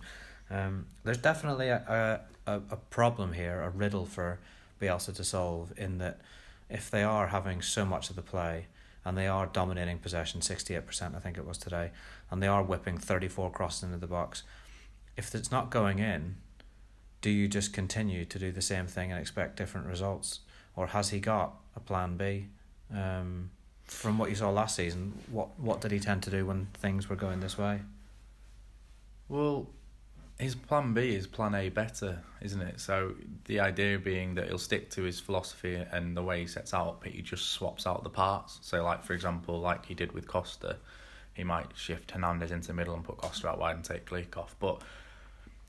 Um, 0.50 0.86
there's 1.04 1.18
definitely 1.18 1.68
a, 1.68 2.20
a, 2.46 2.54
a 2.54 2.76
problem 2.76 3.32
here, 3.32 3.62
a 3.62 3.70
riddle 3.70 4.06
for 4.06 4.40
Bielsa 4.80 5.14
to 5.14 5.22
solve 5.22 5.72
in 5.76 5.98
that 5.98 6.20
if 6.68 6.90
they 6.90 7.04
are 7.04 7.28
having 7.28 7.62
so 7.62 7.84
much 7.84 8.10
of 8.10 8.16
the 8.16 8.22
play 8.22 8.66
and 9.04 9.16
they 9.16 9.28
are 9.28 9.46
dominating 9.46 9.98
possession, 9.98 10.40
68% 10.40 11.14
I 11.14 11.20
think 11.20 11.38
it 11.38 11.46
was 11.46 11.58
today, 11.58 11.92
and 12.28 12.42
they 12.42 12.48
are 12.48 12.64
whipping 12.64 12.98
34 12.98 13.52
crosses 13.52 13.84
into 13.84 13.98
the 13.98 14.08
box, 14.08 14.42
if 15.16 15.32
it's 15.32 15.52
not 15.52 15.70
going 15.70 16.00
in, 16.00 16.36
do 17.20 17.30
you 17.30 17.46
just 17.46 17.72
continue 17.72 18.24
to 18.24 18.38
do 18.38 18.50
the 18.50 18.62
same 18.62 18.86
thing 18.86 19.12
and 19.12 19.20
expect 19.20 19.56
different 19.56 19.86
results? 19.86 20.40
Or 20.78 20.86
has 20.86 21.10
he 21.10 21.18
got 21.18 21.56
a 21.74 21.80
plan 21.80 22.16
B? 22.16 22.46
Um, 22.94 23.50
from 23.84 24.16
what 24.16 24.30
you 24.30 24.36
saw 24.36 24.50
last 24.50 24.76
season, 24.76 25.12
what 25.28 25.58
what 25.58 25.80
did 25.80 25.90
he 25.90 25.98
tend 25.98 26.22
to 26.22 26.30
do 26.30 26.46
when 26.46 26.68
things 26.74 27.08
were 27.10 27.16
going 27.16 27.40
this 27.40 27.58
way? 27.58 27.80
Well, 29.28 29.66
his 30.38 30.54
plan 30.54 30.94
B 30.94 31.16
is 31.16 31.26
plan 31.26 31.56
A 31.56 31.68
better, 31.68 32.22
isn't 32.40 32.60
it? 32.62 32.78
So 32.78 33.14
the 33.46 33.58
idea 33.58 33.98
being 33.98 34.36
that 34.36 34.46
he'll 34.46 34.56
stick 34.56 34.88
to 34.90 35.02
his 35.02 35.18
philosophy 35.18 35.84
and 35.90 36.16
the 36.16 36.22
way 36.22 36.42
he 36.42 36.46
sets 36.46 36.72
out, 36.72 37.00
but 37.00 37.10
he 37.10 37.22
just 37.22 37.46
swaps 37.46 37.84
out 37.84 38.04
the 38.04 38.10
parts. 38.10 38.60
So, 38.62 38.84
like 38.84 39.02
for 39.02 39.14
example, 39.14 39.58
like 39.58 39.84
he 39.84 39.94
did 39.94 40.12
with 40.12 40.28
Costa, 40.28 40.76
he 41.34 41.42
might 41.42 41.66
shift 41.74 42.12
Hernandez 42.12 42.52
into 42.52 42.72
middle 42.72 42.94
and 42.94 43.02
put 43.02 43.16
Costa 43.16 43.48
out 43.48 43.58
wide 43.58 43.74
and 43.74 43.84
take 43.84 44.06
Klich 44.06 44.36
off. 44.36 44.54
But 44.60 44.80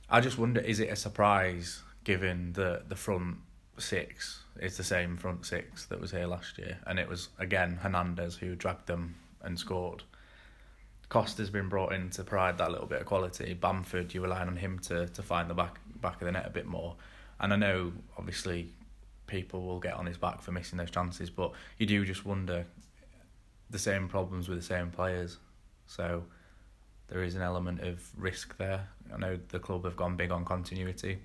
I 0.07 0.21
just 0.21 0.37
wonder, 0.37 0.61
is 0.61 0.79
it 0.79 0.89
a 0.89 0.95
surprise 0.95 1.81
given 2.03 2.53
the 2.53 2.83
the 2.87 2.95
front 2.95 3.37
six 3.81 4.43
is 4.59 4.77
the 4.77 4.83
same 4.83 5.17
front 5.17 5.45
six 5.45 5.85
that 5.85 5.99
was 5.99 6.11
here 6.11 6.27
last 6.27 6.57
year, 6.57 6.79
and 6.85 6.99
it 6.99 7.07
was 7.07 7.29
again 7.39 7.79
Hernandez 7.81 8.35
who 8.35 8.55
dragged 8.55 8.87
them 8.87 9.15
and 9.41 9.57
scored. 9.57 10.03
Costa's 11.09 11.49
been 11.49 11.69
brought 11.69 11.91
in 11.91 12.11
to 12.11 12.23
provide 12.23 12.59
that 12.59 12.71
little 12.71 12.85
bit 12.85 13.01
of 13.01 13.07
quality. 13.07 13.55
Bamford, 13.55 14.13
you're 14.13 14.23
relying 14.23 14.47
on 14.47 14.57
him 14.57 14.77
to, 14.79 15.07
to 15.07 15.23
find 15.23 15.49
the 15.49 15.55
back 15.55 15.79
back 16.01 16.21
of 16.21 16.25
the 16.25 16.31
net 16.31 16.45
a 16.45 16.51
bit 16.51 16.67
more. 16.67 16.95
And 17.39 17.51
I 17.51 17.55
know, 17.55 17.93
obviously, 18.17 18.73
people 19.25 19.61
will 19.61 19.79
get 19.79 19.93
on 19.93 20.05
his 20.05 20.17
back 20.17 20.41
for 20.41 20.51
missing 20.51 20.77
those 20.77 20.91
chances. 20.91 21.29
But 21.29 21.53
you 21.77 21.85
do 21.85 22.05
just 22.05 22.25
wonder 22.25 22.65
the 23.69 23.79
same 23.79 24.07
problems 24.07 24.47
with 24.47 24.59
the 24.59 24.65
same 24.65 24.91
players. 24.91 25.37
So 25.87 26.25
there 27.07 27.23
is 27.23 27.35
an 27.35 27.41
element 27.41 27.81
of 27.81 28.07
risk 28.17 28.57
there. 28.57 28.87
I 29.13 29.17
know 29.17 29.39
the 29.49 29.59
club 29.59 29.85
have 29.85 29.95
gone 29.95 30.15
big 30.15 30.31
on 30.31 30.45
continuity. 30.45 31.19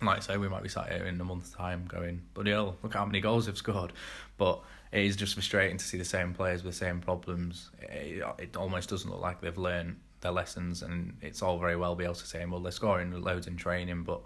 Like 0.00 0.18
I 0.18 0.20
say, 0.20 0.36
we 0.36 0.48
might 0.48 0.62
be 0.62 0.68
sat 0.68 0.92
here 0.92 1.04
in 1.04 1.20
a 1.20 1.24
month's 1.24 1.50
time 1.50 1.84
going, 1.88 2.22
bloody 2.34 2.52
hell, 2.52 2.76
look 2.82 2.94
how 2.94 3.04
many 3.04 3.20
goals 3.20 3.46
they've 3.46 3.56
scored. 3.56 3.92
But 4.36 4.60
it 4.92 5.04
is 5.04 5.16
just 5.16 5.34
frustrating 5.34 5.76
to 5.76 5.84
see 5.84 5.98
the 5.98 6.04
same 6.04 6.34
players 6.34 6.62
with 6.62 6.74
the 6.74 6.78
same 6.78 7.00
problems. 7.00 7.70
It, 7.80 8.22
it 8.38 8.56
almost 8.56 8.88
doesn't 8.88 9.10
look 9.10 9.20
like 9.20 9.40
they've 9.40 9.58
learned 9.58 9.96
their 10.20 10.32
lessons, 10.32 10.82
and 10.82 11.16
it's 11.20 11.42
all 11.42 11.58
very 11.58 11.76
well 11.76 11.94
be 11.94 12.04
able 12.04 12.14
to 12.14 12.26
say, 12.26 12.44
well, 12.44 12.60
they're 12.60 12.72
scoring 12.72 13.12
loads 13.22 13.46
in 13.46 13.56
training, 13.56 14.04
but 14.04 14.20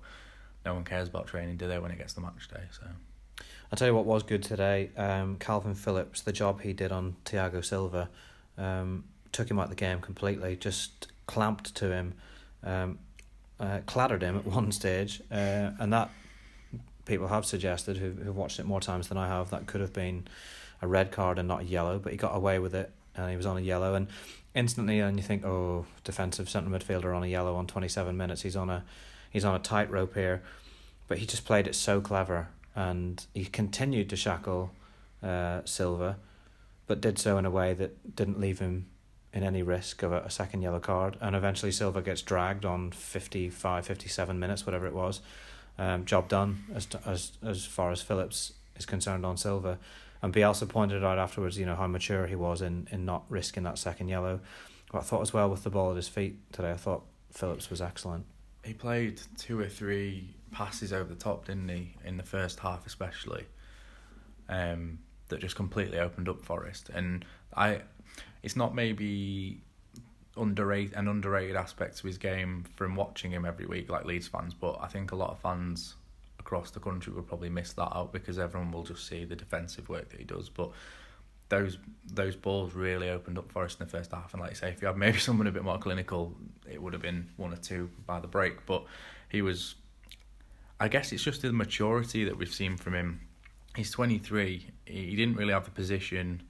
no 0.65 0.75
one 0.75 0.85
cares 0.85 1.09
about 1.09 1.27
training, 1.27 1.57
do 1.57 1.67
they, 1.69 1.79
when 1.79 1.91
it 1.91 1.99
gets 1.99 2.15
to 2.15 2.21
match 2.21 2.49
day? 2.49 2.63
So. 2.71 2.87
I'll 3.71 3.77
tell 3.77 3.89
you 3.89 3.95
what 3.95 4.05
was 4.05 4.23
good 4.23 4.43
today. 4.43 4.91
Um, 4.99 5.37
Kalvin 5.39 5.75
Phillips, 5.75 6.21
the 6.21 6.33
job 6.33 6.61
he 6.61 6.75
did 6.75 6.93
on 6.93 7.17
Tiago 7.25 7.63
Silva, 7.63 8.11
um, 8.59 9.05
took 9.33 9.51
him 9.51 9.59
out 9.59 9.65
of 9.65 9.71
the 9.71 9.77
game 9.77 10.01
completely. 10.01 10.57
Just 10.57 11.09
clamped 11.27 11.75
to 11.77 11.91
him, 11.91 12.15
um, 12.63 12.99
uh, 13.63 13.79
clattered 13.87 14.23
him 14.23 14.37
at 14.37 14.47
one 14.59 14.71
stage, 14.73 15.23
uh, 15.31 15.71
and 15.79 15.93
that 15.93 16.11
people 17.07 17.29
have 17.29 17.47
suggested 17.47 17.97
who 17.97 18.11
who 18.11 18.33
watched 18.33 18.59
it 18.59 18.67
more 18.67 18.81
times 18.81 19.09
than 19.09 19.17
I 19.17 19.29
have 19.29 19.51
that 19.51 19.67
could 19.67 19.81
have 19.81 19.95
been 19.95 20.27
a 20.83 20.87
red 20.87 21.11
card 21.11 21.39
and 21.39 21.49
not 21.49 21.63
a 21.63 21.65
yellow, 21.65 21.99
but 21.99 22.13
he 22.13 22.19
got 22.19 22.37
away 22.37 22.59
with 22.59 22.75
it 22.75 22.91
and 23.15 23.31
he 23.31 23.37
was 23.37 23.47
on 23.47 23.57
a 23.57 23.61
yellow 23.61 23.95
and 23.95 24.09
instantly 24.55 25.01
and 25.01 25.17
you 25.17 25.23
think 25.23 25.45
oh 25.45 25.87
defensive 26.05 26.49
central 26.49 26.77
midfielder 26.77 27.15
on 27.15 27.23
a 27.23 27.27
yellow 27.27 27.57
on 27.57 27.67
27 27.67 28.17
minutes 28.17 28.43
he's 28.43 28.57
on 28.57 28.69
a 28.69 28.85
he's 29.33 29.45
on 29.45 29.55
a 29.55 29.59
tightrope 29.59 30.15
here. 30.15 30.43
But 31.09 31.19
he 31.19 31.27
just 31.27 31.45
played 31.45 31.67
it 31.67 31.75
so 31.75 32.01
clever 32.01 32.49
and 32.75 33.25
he 33.35 33.45
continued 33.47 34.09
to 34.11 34.17
shackle 34.17 34.71
uh, 35.23 35.63
Silva, 35.65 36.19
but 36.87 37.01
did 37.01 37.19
so 37.19 37.39
in 37.39 37.45
a 37.45 37.51
way 37.51 37.75
that 37.75 38.15
didn't 38.15 38.41
leave 38.41 38.61
him 38.61 38.87
in 39.33 39.43
any 39.43 39.63
risk 39.63 40.03
of 40.03 40.13
a, 40.13 40.21
a, 40.21 40.31
second 40.31 40.63
yellow 40.63 40.81
card. 40.81 41.17
And 41.21 41.35
eventually 41.35 41.73
Silva 41.73 42.03
gets 42.03 42.21
dragged 42.23 42.65
on 42.65 42.91
55, 42.91 43.87
57 43.87 44.39
minutes, 44.39 44.67
whatever 44.67 44.87
it 44.87 44.95
was. 44.95 45.21
Um, 45.79 46.05
job 46.05 46.29
done 46.29 46.65
as 46.75 46.85
to, 46.87 47.01
as 47.07 47.33
as 47.43 47.65
far 47.65 47.91
as 47.91 48.03
Phillips 48.03 48.53
is 48.77 48.85
concerned 48.85 49.25
on 49.25 49.37
Silva. 49.37 49.79
And 50.21 50.33
Bielsa 50.33 50.69
pointed 50.69 51.03
out 51.03 51.19
afterwards, 51.19 51.59
you 51.59 51.67
know, 51.67 51.75
how 51.75 51.87
mature 51.87 52.27
he 52.27 52.37
was 52.37 52.63
in, 52.63 52.87
in 52.93 53.05
not 53.05 53.25
risking 53.29 53.65
that 53.65 53.79
second 53.79 54.09
yellow. 54.09 54.41
But 54.93 54.99
I 54.99 55.01
thought 55.03 55.23
as 55.23 55.33
well 55.33 55.49
with 55.49 55.65
the 55.65 55.71
ball 55.71 55.91
at 55.91 55.97
his 55.97 56.09
feet 56.09 56.53
today, 56.53 56.71
I 56.71 56.77
thought 56.77 57.03
Phillips 57.33 57.71
was 57.71 57.81
excellent. 57.81 58.27
He 58.63 58.75
played 58.75 59.21
two 59.37 59.59
or 59.59 59.69
three 59.69 60.37
passes 60.53 60.93
over 60.93 61.09
the 61.09 61.17
top, 61.17 61.47
didn't 61.47 61.69
he, 61.69 61.95
in 62.05 62.19
the 62.19 62.23
first 62.23 62.61
half 62.61 62.87
especially, 62.87 63.47
um, 64.49 64.99
that 65.29 65.41
just 65.41 65.57
completely 65.57 65.99
opened 65.99 66.29
up 66.29 66.45
Forest. 66.45 66.91
And 66.95 67.25
I, 67.57 67.81
it's 68.43 68.57
not 68.57 68.75
maybe 68.75 69.61
underrated 70.37 70.95
an 70.97 71.09
underrated 71.09 71.57
aspect 71.57 71.99
to 71.99 72.07
his 72.07 72.19
game 72.19 72.65
from 72.75 72.97
watching 72.97 73.31
him 73.31 73.45
every 73.45 73.67
week 73.67 73.91
like 73.91 74.05
Leeds 74.05 74.29
fans, 74.29 74.55
but 74.55 74.79
I 74.81 74.89
think 74.89 75.13
a 75.13 75.17
lot 75.17 75.31
of 75.31 75.39
fans 75.39 75.95
across 76.39 76.71
the 76.71 76.81
country 76.81 77.13
will 77.13 77.23
probably 77.23 77.51
miss 77.51 77.73
that 77.75 77.95
out 77.97 78.13
because 78.13 78.39
everyone 78.39 78.73
will 78.73 78.83
just 78.83 79.07
see 79.07 79.25
the 79.25 79.37
defensive 79.37 79.89
work 79.89 80.09
that 80.11 80.19
he 80.19 80.25
does. 80.25 80.49
But 80.49 80.71
those 81.49 81.79
those 82.13 82.35
balls 82.35 82.75
really 82.75 83.11
opened 83.11 83.39
up 83.39 83.53
for 83.53 83.65
us 83.65 83.77
in 83.79 83.85
the 83.85 83.91
first 83.91 84.11
half. 84.13 84.33
And 84.33 84.41
like 84.41 84.53
I 84.53 84.55
say, 84.55 84.69
if 84.71 84.81
you 84.81 84.89
had 84.89 84.97
maybe 84.97 85.19
someone 85.29 85.47
a 85.47 85.53
bit 85.53 85.63
more 85.63 85.79
clinical, 85.79 86.35
it 86.71 86.83
would 86.83 86.93
have 86.95 87.03
been 87.03 87.29
one 87.37 87.53
or 87.53 87.57
two 87.57 87.91
by 88.07 88.21
the 88.21 88.27
break. 88.27 88.65
But 88.67 88.85
he 89.29 89.43
was 89.43 89.77
I 90.81 90.89
guess 90.89 91.13
it's 91.13 91.23
just 91.23 91.43
the 91.43 91.53
maturity 91.53 92.25
that 92.25 92.37
we've 92.37 92.53
seen 92.53 92.77
from 92.77 92.95
him. 92.95 93.21
He's 93.77 93.93
23. 93.93 94.67
He 94.85 95.17
didn't 95.17 95.37
really 95.37 95.53
have 95.53 95.69
a 95.69 95.71
position 95.71 96.43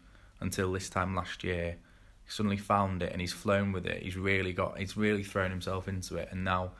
until 0.43 0.73
this 0.73 0.89
time 0.89 1.15
last 1.15 1.45
year. 1.45 1.77
He 2.25 2.31
suddenly 2.31 2.57
found 2.57 3.03
it 3.03 3.13
and 3.13 3.21
he's 3.21 3.33
flown 3.33 3.73
with 3.73 3.87
it. 3.87 4.03
He's 4.03 4.17
really 4.17 4.53
got. 4.53 4.79
He's 4.79 4.97
really 4.97 5.25
thrown 5.25 5.51
himself 5.51 5.89
into 5.89 6.17
it. 6.17 6.29
And 6.31 6.45
now, 6.45 6.73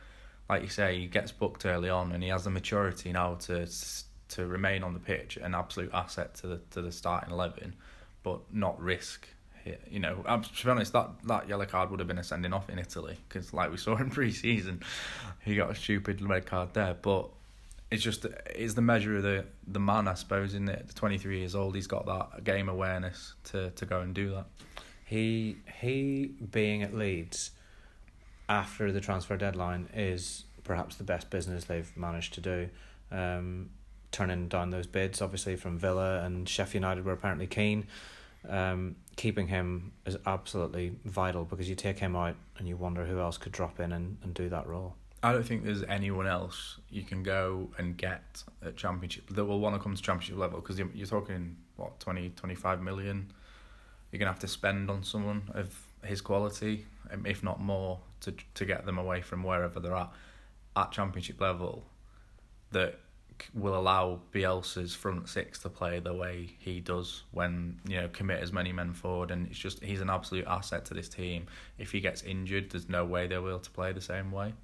like 0.49 0.63
you 0.63 0.69
say, 0.69 1.01
he 1.01 1.07
gets 1.07 1.33
booked 1.33 1.67
early 1.67 1.89
on 1.89 2.13
and 2.13 2.23
he 2.23 2.29
has 2.29 2.45
the 2.45 2.51
maturity 2.51 3.13
now 3.13 3.35
to 3.47 3.69
to 4.29 4.47
remain 4.47 4.83
on 4.83 4.95
the 4.95 5.01
pitch, 5.01 5.37
an 5.37 5.55
absolute 5.55 5.91
asset 5.93 6.35
to 6.37 6.47
the 6.47 6.61
to 6.71 6.83
the 6.83 6.93
starting 6.93 7.33
eleven, 7.33 7.75
but 8.23 8.41
not 8.53 8.81
risk 8.81 9.29
you 9.89 10.01
know, 10.01 10.23
to 10.25 10.65
be 10.65 10.71
honest, 10.71 10.93
that, 10.93 11.11
that 11.25 11.49
yellow 11.49 11.67
card 11.67 11.91
would 11.91 12.01
have 12.01 12.09
been 12.09 12.19
a 12.19 12.25
sending 12.25 12.53
off 12.53 12.69
in 12.69 12.79
Italy 12.79 13.17
because, 13.29 13.53
like 13.53 13.71
we 13.71 13.77
saw 13.77 13.97
in 13.97 14.11
pre-season, 14.11 14.83
he 15.45 15.57
got 15.57 15.71
a 15.71 15.75
stupid 15.75 16.21
red 16.23 16.47
card 16.47 16.75
there. 16.75 16.97
But 17.01 17.29
it's 17.93 18.03
just 18.03 18.25
it's 18.47 18.75
the 18.75 18.83
measure 18.83 19.17
of 19.17 19.23
the 19.23 19.45
the 19.67 19.81
man, 19.81 20.09
I 20.09 20.15
suppose. 20.15 20.55
In 20.55 20.69
it, 20.69 20.93
twenty 20.95 21.19
three 21.19 21.39
years 21.39 21.55
old, 21.55 21.75
he's 21.75 21.87
got 21.87 22.07
that 22.07 22.45
game 22.45 22.69
awareness 22.69 23.35
to 23.45 23.71
to 23.71 23.87
go 23.87 24.01
and 24.01 24.15
do 24.15 24.31
that. 24.31 24.47
He 25.05 25.59
he 25.81 26.33
being 26.51 26.83
at 26.83 26.95
Leeds 26.95 27.51
after 28.49 28.91
the 28.91 29.01
transfer 29.01 29.37
deadline 29.37 29.89
is 29.95 30.45
perhaps 30.65 30.97
the 30.97 31.05
best 31.05 31.29
business 31.31 31.65
they've 31.65 31.95
managed 31.97 32.35
to 32.35 32.41
do. 32.41 32.69
Um, 33.11 33.71
turning 34.11 34.49
down 34.49 34.71
those 34.71 34.87
bids, 34.87 35.21
obviously 35.21 35.57
from 35.57 35.79
Villa 35.79 36.23
and 36.23 36.49
Sheffield 36.49 36.83
United 36.83 37.05
were 37.05 37.13
apparently 37.13 37.47
keen. 37.47 37.87
Um, 38.49 38.97
keeping 39.17 39.49
him 39.49 39.93
is 40.05 40.17
absolutely 40.27 40.97
vital 41.05 41.45
because 41.45 41.69
you 41.69 41.75
take 41.75 41.99
him 41.99 42.17
out 42.17 42.37
and 42.59 42.67
you 42.67 42.77
wonder 42.77 43.05
who 43.05 43.21
else 43.21 43.39
could 43.39 43.53
drop 43.53 43.81
in 43.81 43.93
and, 43.93 44.17
and 44.23 44.35
do 44.35 44.49
that 44.49 44.67
role. 44.67 44.97
I 45.25 45.33
don't 45.33 45.45
think 45.45 45.65
there's 45.65 45.85
anyone 45.85 46.27
else 46.27 46.79
you 46.91 47.03
can 47.03 47.23
go 47.23 47.71
and 47.79 47.97
get 47.97 48.43
at 48.65 48.77
championship 48.77 49.29
that 49.31 49.45
will 49.45 49.61
want 49.61 49.77
to 49.77 49.81
come 49.81 49.95
to 49.95 50.03
championship 50.03 50.37
level 50.37 50.61
because 50.61 50.79
you're, 50.79 50.91
you're 50.93 51.07
talking 51.07 51.57
what 51.77 52.01
20 52.01 52.31
25 52.31 52.83
million? 52.83 53.33
You're 54.11 54.19
going 54.19 54.27
to 54.27 54.33
have 54.33 54.41
to 54.41 54.49
spend 54.49 54.91
on 54.91 55.05
someone 55.05 55.43
of 55.55 55.75
his 56.05 56.21
quality 56.21 56.87
um, 57.13 57.25
if 57.25 57.45
not 57.45 57.61
more 57.61 58.01
to 58.21 58.35
to 58.55 58.65
get 58.65 58.85
them 58.85 58.99
away 58.99 59.21
from 59.21 59.45
wherever 59.45 59.79
they're 59.79 59.95
at 59.95 60.11
at 60.77 60.91
championship 60.91 61.41
level 61.41 61.85
that 62.73 62.99
will 63.55 63.77
allow 63.77 64.21
Bielsa's 64.33 64.95
front 64.95 65.29
six 65.29 65.59
to 65.61 65.69
play 65.69 66.01
the 66.01 66.15
way 66.15 66.51
he 66.59 66.81
does 66.81 67.23
when 67.31 67.79
you 67.87 67.97
know 67.97 68.09
commit 68.09 68.43
as 68.43 68.53
many 68.53 68.73
men 68.73 68.93
forward 68.93 69.31
and 69.31 69.47
it's 69.47 69.59
just 69.59 69.83
he's 69.85 70.01
an 70.01 70.11
absolute 70.11 70.47
asset 70.49 70.85
to 70.87 70.95
this 70.95 71.09
team. 71.09 71.47
If 71.79 71.93
he 71.93 72.01
gets 72.01 72.23
injured 72.23 72.71
there's 72.71 72.89
no 72.89 73.05
way 73.05 73.29
they'll 73.29 73.43
be 73.43 73.49
able 73.49 73.61
to 73.61 73.71
play 73.71 73.93
the 73.93 74.01
same 74.01 74.33
way 74.33 74.55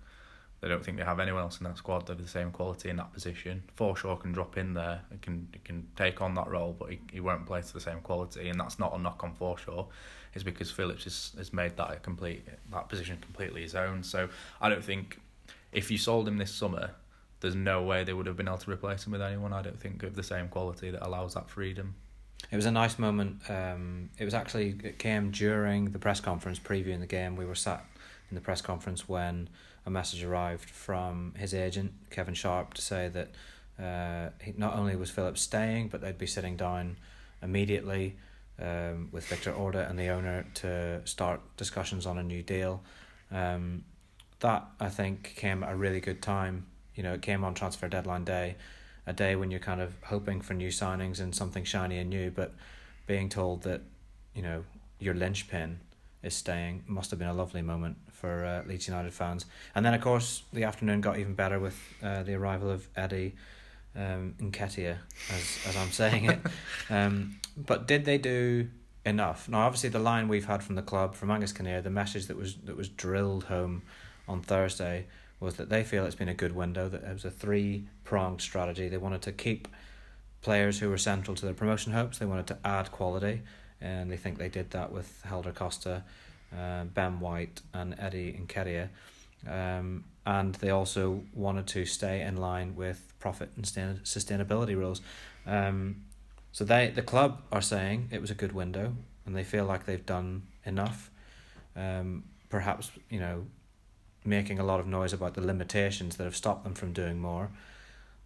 they 0.60 0.68
don't 0.68 0.84
think 0.84 0.96
they 0.96 1.04
have 1.04 1.20
anyone 1.20 1.42
else 1.42 1.58
in 1.58 1.64
that 1.64 1.78
squad 1.78 2.10
of 2.10 2.20
the 2.20 2.28
same 2.28 2.50
quality 2.50 2.88
in 2.88 2.96
that 2.96 3.12
position. 3.12 3.62
Forshaw 3.78 4.20
can 4.20 4.32
drop 4.32 4.56
in 4.56 4.74
there, 4.74 5.02
he 5.10 5.18
can 5.18 5.48
he 5.52 5.60
can 5.60 5.86
take 5.96 6.20
on 6.20 6.34
that 6.34 6.48
role, 6.48 6.74
but 6.78 6.90
he, 6.90 7.00
he 7.12 7.20
won't 7.20 7.46
play 7.46 7.62
to 7.62 7.72
the 7.72 7.80
same 7.80 8.00
quality, 8.00 8.48
and 8.48 8.58
that's 8.58 8.78
not 8.78 8.94
a 8.94 8.98
knock 8.98 9.22
on 9.22 9.34
Forshaw. 9.34 9.86
It's 10.34 10.44
because 10.44 10.70
Phillips 10.70 11.04
has, 11.04 11.32
has 11.38 11.52
made 11.52 11.76
that 11.76 11.90
a 11.90 11.96
complete 11.96 12.46
that 12.72 12.88
position 12.88 13.18
completely 13.20 13.62
his 13.62 13.74
own. 13.74 14.02
So 14.02 14.28
I 14.60 14.68
don't 14.68 14.84
think 14.84 15.20
if 15.72 15.90
you 15.90 15.98
sold 15.98 16.26
him 16.26 16.38
this 16.38 16.52
summer, 16.52 16.90
there's 17.40 17.54
no 17.54 17.82
way 17.82 18.04
they 18.04 18.12
would 18.12 18.26
have 18.26 18.36
been 18.36 18.48
able 18.48 18.58
to 18.58 18.70
replace 18.70 19.06
him 19.06 19.12
with 19.12 19.22
anyone. 19.22 19.52
I 19.52 19.62
don't 19.62 19.78
think 19.78 20.02
of 20.02 20.16
the 20.16 20.22
same 20.22 20.48
quality 20.48 20.90
that 20.90 21.06
allows 21.06 21.34
that 21.34 21.48
freedom. 21.48 21.94
It 22.50 22.56
was 22.56 22.66
a 22.66 22.70
nice 22.70 22.98
moment. 22.98 23.48
Um, 23.48 24.10
it 24.18 24.24
was 24.24 24.34
actually 24.34 24.76
it 24.82 24.98
came 24.98 25.30
during 25.30 25.90
the 25.92 25.98
press 25.98 26.20
conference 26.20 26.58
previewing 26.58 27.00
the 27.00 27.06
game. 27.06 27.36
We 27.36 27.44
were 27.44 27.54
sat 27.54 27.84
in 28.30 28.34
the 28.34 28.40
press 28.40 28.60
conference 28.60 29.08
when 29.08 29.48
a 29.86 29.90
message 29.90 30.22
arrived 30.22 30.68
from 30.68 31.34
his 31.36 31.54
agent 31.54 31.92
Kevin 32.10 32.34
Sharp 32.34 32.74
to 32.74 32.82
say 32.82 33.08
that 33.08 33.30
uh, 33.82 34.30
he, 34.42 34.54
not 34.56 34.74
only 34.76 34.96
was 34.96 35.10
Phillips 35.10 35.40
staying, 35.40 35.88
but 35.88 36.00
they'd 36.00 36.18
be 36.18 36.26
sitting 36.26 36.56
down 36.56 36.96
immediately 37.42 38.16
um, 38.60 39.08
with 39.12 39.26
Victor 39.26 39.52
Orta 39.52 39.86
and 39.88 39.98
the 39.98 40.08
owner 40.08 40.44
to 40.54 41.00
start 41.04 41.40
discussions 41.56 42.06
on 42.06 42.18
a 42.18 42.22
new 42.22 42.42
deal. 42.42 42.82
Um, 43.30 43.84
that 44.40 44.66
I 44.80 44.88
think 44.88 45.34
came 45.36 45.62
at 45.62 45.72
a 45.72 45.76
really 45.76 46.00
good 46.00 46.22
time. 46.22 46.66
You 46.94 47.02
know, 47.02 47.14
it 47.14 47.22
came 47.22 47.44
on 47.44 47.54
transfer 47.54 47.88
deadline 47.88 48.24
day, 48.24 48.56
a 49.06 49.12
day 49.12 49.36
when 49.36 49.50
you're 49.50 49.60
kind 49.60 49.80
of 49.80 49.94
hoping 50.02 50.40
for 50.40 50.54
new 50.54 50.68
signings 50.68 51.20
and 51.20 51.34
something 51.34 51.64
shiny 51.64 51.98
and 51.98 52.10
new, 52.10 52.30
but 52.30 52.54
being 53.06 53.28
told 53.28 53.62
that, 53.62 53.82
you 54.34 54.42
know, 54.42 54.64
your 54.98 55.14
linchpin 55.14 55.80
is 56.22 56.34
staying 56.34 56.82
must 56.86 57.10
have 57.10 57.18
been 57.18 57.28
a 57.28 57.34
lovely 57.34 57.62
moment 57.62 57.96
for 58.20 58.44
uh, 58.44 58.68
Leeds 58.68 58.88
United 58.88 59.12
fans. 59.12 59.46
And 59.74 59.87
then, 59.87 59.94
of 59.94 60.00
course, 60.00 60.42
the 60.52 60.64
afternoon 60.64 61.00
got 61.00 61.18
even 61.18 61.35
better 61.35 61.59
with 61.61 61.78
uh, 62.02 62.22
the 62.24 62.35
arrival 62.35 62.70
of 62.70 62.88
Eddie 62.96 63.35
um, 63.96 64.35
Nketiah, 64.40 64.96
as, 65.31 65.59
as 65.66 65.76
I'm 65.76 65.90
saying 65.90 66.24
it. 66.26 66.40
um, 66.90 67.38
but 67.57 67.87
did 67.87 68.04
they 68.04 68.18
do 68.18 68.68
enough? 69.04 69.48
Now, 69.48 69.61
obviously, 69.61 69.90
the 69.90 69.98
line 70.00 70.28
we've 70.28 70.46
had 70.46 70.62
from 70.62 70.74
the 70.74 70.83
club, 70.83 71.14
from 71.14 71.31
Angus 71.31 71.52
Kinnear, 71.52 71.81
the 71.81 71.90
message 71.90 72.26
that 72.26 72.37
was 72.37 72.57
that 72.64 72.76
was 72.76 72.88
drilled 72.88 73.44
home 73.44 73.83
on 74.26 74.42
Thursday 74.42 75.07
was 75.40 75.54
that 75.54 75.68
they 75.68 75.85
feel 75.85 76.04
it's 76.04 76.16
been 76.16 76.28
a 76.28 76.35
good 76.35 76.54
window, 76.54 76.88
that 76.88 77.04
it 77.04 77.12
was 77.12 77.24
a 77.24 77.31
three 77.31 77.87
pronged 78.04 78.40
strategy. 78.40 78.88
They 78.88 78.96
wanted 78.96 79.22
to 79.22 79.33
keep 79.33 79.68
players 80.42 80.81
who 80.81 80.88
were 80.88 80.98
central 80.98 81.37
to 81.37 81.44
their 81.44 81.54
promotion 81.54 81.92
hopes, 81.92 82.18
they 82.18 82.26
wanted 82.26 82.46
to 82.48 82.59
add 82.64 82.90
quality, 82.90 83.42
and 83.81 84.11
they 84.11 84.16
think 84.16 84.38
they 84.38 84.48
did 84.48 84.70
that 84.72 84.92
with 84.92 85.22
Helder 85.24 85.52
Costa 85.52 86.04
uh, 86.56 86.84
Ben 86.84 87.20
White 87.20 87.62
and 87.72 87.94
Eddie 87.98 88.40
Nketiah. 88.44 88.88
Um, 89.46 90.04
and 90.26 90.54
they 90.56 90.70
also 90.70 91.22
wanted 91.34 91.66
to 91.68 91.87
stay 91.87 92.20
in 92.20 92.37
line 92.37 92.76
with 92.76 93.14
profit 93.18 93.50
and 93.56 93.64
sustain- 93.64 94.00
sustainability 94.04 94.76
rules. 94.76 95.00
Um, 95.46 96.04
so 96.52 96.64
they 96.64 96.88
the 96.88 97.02
club 97.02 97.42
are 97.52 97.62
saying 97.62 98.08
it 98.11 98.20
was 98.20 98.30
a 98.30 98.34
good 98.34 98.52
window, 98.52 98.94
and 99.24 99.37
they 99.37 99.44
feel 99.44 99.64
like 99.64 99.87
they've 99.87 100.04
done 100.04 100.42
enough. 100.64 101.11
Um, 101.76 102.24
perhaps 102.48 102.90
you 103.08 103.20
know, 103.20 103.46
making 104.24 104.58
a 104.58 104.64
lot 104.64 104.80
of 104.80 104.87
noise 104.87 105.12
about 105.12 105.34
the 105.34 105.40
limitations 105.40 106.16
that 106.16 106.24
have 106.24 106.37
stopped 106.37 106.64
them 106.64 106.74
from 106.74 106.92
doing 106.92 107.18
more. 107.18 107.50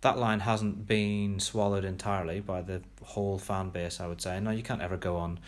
That 0.01 0.19
line 0.19 0.41
hasn't 0.41 0.89
been 0.89 1.39
swallowed 1.39 1.85
entirely 1.85 2.41
by 2.41 2.63
the 2.63 2.83
whole 3.05 3.39
fan 3.39 3.71
base. 3.71 4.01
I 4.01 4.07
would 4.09 4.21
say. 4.21 4.41
No, 4.41 4.51
you 4.51 4.63
can't 4.63 4.83
ever 4.83 4.97
go 4.97 5.17
on 5.17 5.39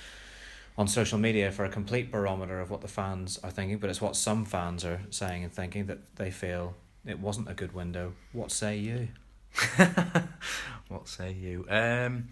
on 0.77 0.89
social 0.89 1.19
media 1.19 1.53
for 1.53 1.65
a 1.65 1.69
complete 1.69 2.11
barometer 2.11 2.61
of 2.61 2.71
what 2.71 2.81
the 2.81 2.89
fans 2.89 3.39
are 3.45 3.51
thinking, 3.51 3.79
but 3.79 3.91
it's 3.91 4.01
what 4.01 4.17
some 4.17 4.45
fans 4.45 4.85
are 4.85 5.01
saying 5.11 5.45
and 5.45 5.53
thinking 5.53 5.87
that 5.87 6.17
they 6.17 6.31
feel 6.31 6.75
it 7.07 7.21
wasn't 7.21 7.49
a 7.49 7.55
good 7.55 7.73
window. 7.73 8.13
What 8.33 8.51
say 8.51 8.79
you? 8.79 9.09
what 10.89 11.07
say 11.07 11.33
you? 11.33 11.65
Um, 11.69 12.29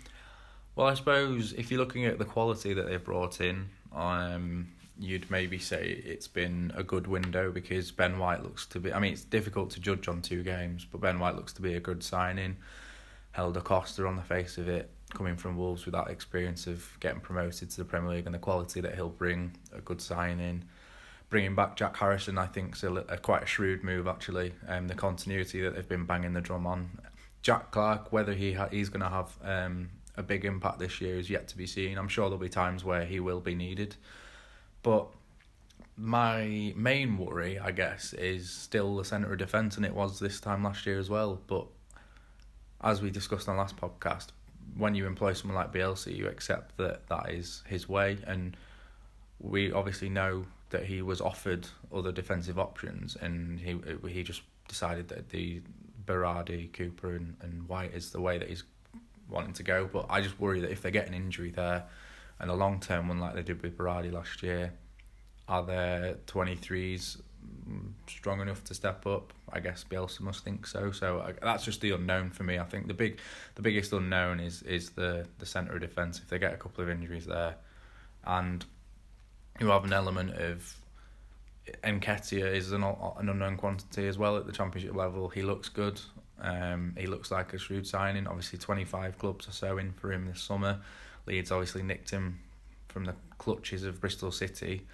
well, 0.75 0.89
I 0.89 0.95
suppose 0.95 1.53
if 1.53 1.71
you're 1.71 1.79
looking 1.79 2.07
at 2.07 2.19
the 2.19 2.25
quality 2.25 2.75
that 2.75 2.89
they've 2.89 3.03
brought 3.03 3.41
in, 3.41 3.69
um, 3.95 4.69
you'd 4.99 5.31
maybe 5.31 5.59
say 5.59 6.03
it's 6.05 6.29
been 6.29 6.73
a 6.75 6.83
good 6.83 7.07
window 7.07 7.53
because 7.53 7.91
Ben 7.93 8.19
White 8.19 8.43
looks 8.43 8.67
to 8.67 8.81
be. 8.81 8.93
I 8.93 8.99
mean, 8.99 9.13
it's 9.13 9.25
difficult 9.25 9.71
to 9.73 9.81
judge 9.81 10.09
on 10.09 10.23
two 10.23 10.43
games, 10.43 10.85
but 10.91 11.01
Ben 11.01 11.19
White 11.21 11.37
looks 11.37 11.53
to 11.55 11.63
be 11.63 11.75
a 11.75 11.81
good 11.81 12.03
signing. 12.03 12.57
Helder 13.33 13.61
Costa 13.61 14.07
on 14.07 14.17
the 14.17 14.23
face 14.23 14.59
of 14.59 14.69
it 14.69 14.91
coming 15.15 15.37
from 15.37 15.57
Wolves 15.57 15.85
with 15.85 15.95
that 15.95 16.09
experience 16.09 16.67
of 16.67 16.97
getting 17.01 17.21
promoted 17.21 17.71
to 17.71 17.77
the 17.77 17.85
Premier 17.85 18.11
League 18.11 18.27
and 18.27 18.35
the 18.35 18.39
quality 18.39 18.81
that 18.81 18.95
he'll 18.95 19.09
bring, 19.09 19.57
a 19.73 19.81
good 19.81 20.01
signing. 20.01 20.65
Bringing 21.31 21.55
back 21.55 21.77
Jack 21.77 21.97
Harrison, 21.97 22.39
I 22.39 22.47
think, 22.47 22.77
is 22.77 22.85
a, 22.85 22.93
a 22.93 23.17
quite 23.17 23.43
a 23.43 23.47
shrewd 23.47 23.83
move 23.83 24.07
actually. 24.07 24.53
Um, 24.69 24.89
the 24.89 24.95
continuity 24.95 25.63
that 25.63 25.75
they've 25.75 25.89
been 25.89 26.05
banging 26.05 26.33
the 26.33 26.41
drum 26.41 26.67
on. 26.67 26.91
Jack 27.43 27.71
Clarke, 27.71 28.13
whether 28.13 28.35
he 28.35 28.53
ha- 28.53 28.69
he's 28.71 28.89
going 28.89 29.01
to 29.01 29.09
have 29.09 29.39
um, 29.43 29.91
a 30.17 30.23
big 30.23 30.45
impact 30.45 30.79
this 30.79 31.01
year 31.01 31.17
is 31.17 31.31
yet 31.31 31.49
to 31.49 31.57
be 31.57 31.67
seen. 31.67 31.99
I'm 31.99 32.09
sure 32.09 32.27
there'll 32.27 32.39
be 32.39 32.49
times 32.49 32.85
where 32.85 33.05
he 33.05 33.19
will 33.19 33.41
be 33.41 33.55
needed, 33.55 33.97
but 34.83 35.09
my 35.97 36.73
main 36.77 37.19
worry, 37.19 37.59
I 37.59 37.71
guess, 37.71 38.13
is 38.15 38.51
still 38.51 38.97
the 38.97 39.05
centre 39.05 39.33
of 39.33 39.39
defence, 39.39 39.77
and 39.77 39.85
it 39.85 39.95
was 39.95 40.19
this 40.19 40.41
time 40.41 40.65
last 40.65 40.87
year 40.87 40.99
as 40.99 41.11
well. 41.11 41.41
But 41.47 41.67
as 42.83 43.03
we 43.03 43.11
discussed 43.11 43.49
on 43.49 43.57
the 43.57 43.63
last 43.63 43.77
podcast, 43.77 44.29
when 44.77 44.95
you 44.95 45.07
employ 45.07 45.33
someone 45.33 45.57
like 45.57 45.73
Bielsa, 45.73 46.15
you 46.15 46.29
accept 46.29 46.77
that 46.79 47.07
that 47.09 47.31
is 47.31 47.63
his 47.67 47.89
way, 47.89 48.19
and 48.27 48.57
we 49.39 49.73
obviously 49.73 50.09
know 50.09 50.47
that 50.71 50.85
he 50.87 51.03
was 51.03 51.21
offered 51.21 51.69
other 51.93 52.13
defensive 52.13 52.59
options, 52.59 53.17
and 53.17 53.61
he 53.61 53.79
he 54.09 54.23
just 54.23 54.43
decided 54.69 55.09
that 55.09 55.29
the 55.31 55.61
Berardi, 56.07 56.73
Cooper, 56.73 57.15
and, 57.15 57.37
and 57.43 57.69
White 57.69 57.95
is 57.95 58.11
the 58.11 58.21
way 58.21 58.39
that 58.39 58.49
he's 58.49 58.65
wanting 59.29 59.53
to 59.55 59.63
go. 59.63 59.89
But 59.93 60.07
I 60.09 60.21
just 60.21 60.41
worry 60.41 60.61
that 60.61 60.71
if 60.71 60.83
they 60.83 60.91
get 60.91 61.07
an 61.07 61.15
injury 61.15 61.51
there, 61.51 61.85
and 62.41 62.51
a 62.51 62.55
long 62.55 62.81
term 62.81 63.09
one 63.09 63.21
like 63.21 63.35
they 63.35 63.43
did 63.43 63.63
with 63.63 63.77
Berardi 63.77 64.13
last 64.13 64.43
year, 64.43 64.73
are 65.49 65.65
there 65.65 66.17
twenty 66.27 66.57
threes 66.57 67.19
strong 68.07 68.41
enough 68.41 68.65
to 68.65 68.75
step 68.75 69.07
up? 69.07 69.33
I 69.53 69.61
guess 69.61 69.85
Bielsa 69.89 70.21
must 70.21 70.45
think 70.45 70.67
so. 70.67 70.91
So 70.93 71.33
that's 71.43 71.65
just 71.65 71.81
the 71.81 71.93
unknown 71.93 72.31
for 72.31 72.43
me. 72.43 72.59
I 72.59 72.65
think 72.65 72.87
the 72.87 72.95
big, 72.95 73.19
the 73.55 73.63
biggest 73.63 73.93
unknown 73.93 74.41
is 74.41 74.63
is 74.63 74.91
the 74.91 75.27
the 75.39 75.47
centre 75.47 75.75
of 75.75 75.81
defence. 75.81 76.19
If 76.19 76.29
they 76.29 76.39
get 76.39 76.53
a 76.53 76.57
couple 76.57 76.83
of 76.83 76.91
injuries 76.91 77.27
there, 77.27 77.57
and 78.25 78.65
you 79.61 79.69
have 79.69 79.85
an 79.85 79.93
element 79.93 80.35
of 80.35 80.77
Nketiah 81.85 82.53
is 82.53 82.73
an 82.73 82.83
an 82.83 83.29
unknown 83.29 83.57
quantity 83.57 84.07
as 84.07 84.19
well 84.19 84.37
at 84.37 84.47
the 84.47 84.53
championship 84.53 84.95
level. 84.95 85.29
He 85.29 85.43
looks 85.43 85.69
good. 85.69 86.01
Um, 86.41 86.95
he 86.99 87.07
looks 87.07 87.31
like 87.31 87.53
a 87.53 87.59
shrewd 87.59 87.87
signing. 87.87 88.27
Obviously, 88.27 88.59
twenty 88.59 88.85
five 88.85 89.19
clubs 89.19 89.49
or 89.49 89.53
so 89.53 89.79
in 89.79 89.93
for 89.93 90.13
him 90.13 90.27
this 90.27 90.41
summer. 90.41 90.81
Leeds 91.27 91.53
obviously 91.53 91.83
nicked 91.83 92.11
him 92.11 92.41
from 92.89 93.05
the 93.05 93.15
clutches 93.39 93.85
of 93.85 94.01
Bristol 94.01 94.33
City, 94.33 94.87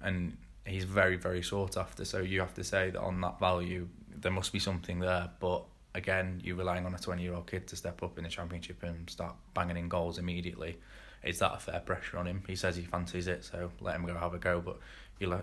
and 0.00 0.36
he's 0.66 0.84
very 0.84 1.16
very 1.16 1.42
sought 1.42 1.76
after. 1.76 2.04
So 2.04 2.18
you 2.18 2.40
have 2.40 2.54
to 2.54 2.64
say 2.64 2.90
that 2.90 3.00
on 3.00 3.20
that 3.20 3.38
value, 3.38 3.88
there 4.14 4.32
must 4.32 4.52
be 4.52 4.58
something 4.58 5.00
there. 5.00 5.30
But 5.40 5.64
again, 5.94 6.40
you're 6.44 6.56
relying 6.56 6.86
on 6.86 6.94
a 6.94 6.98
twenty 6.98 7.22
year 7.22 7.34
old 7.34 7.46
kid 7.46 7.66
to 7.68 7.76
step 7.76 8.02
up 8.02 8.18
in 8.18 8.24
the 8.24 8.30
championship 8.30 8.82
and 8.82 9.08
start 9.08 9.34
banging 9.54 9.76
in 9.76 9.88
goals 9.88 10.18
immediately. 10.18 10.78
Is 11.22 11.38
that 11.40 11.54
a 11.54 11.58
fair 11.58 11.80
pressure 11.80 12.16
on 12.16 12.26
him? 12.26 12.42
He 12.46 12.56
says 12.56 12.76
he 12.76 12.82
fancies 12.82 13.26
it, 13.26 13.44
so 13.44 13.70
let 13.80 13.94
him 13.94 14.06
go 14.06 14.14
have 14.14 14.32
a 14.32 14.38
go. 14.38 14.60
But 14.60 14.78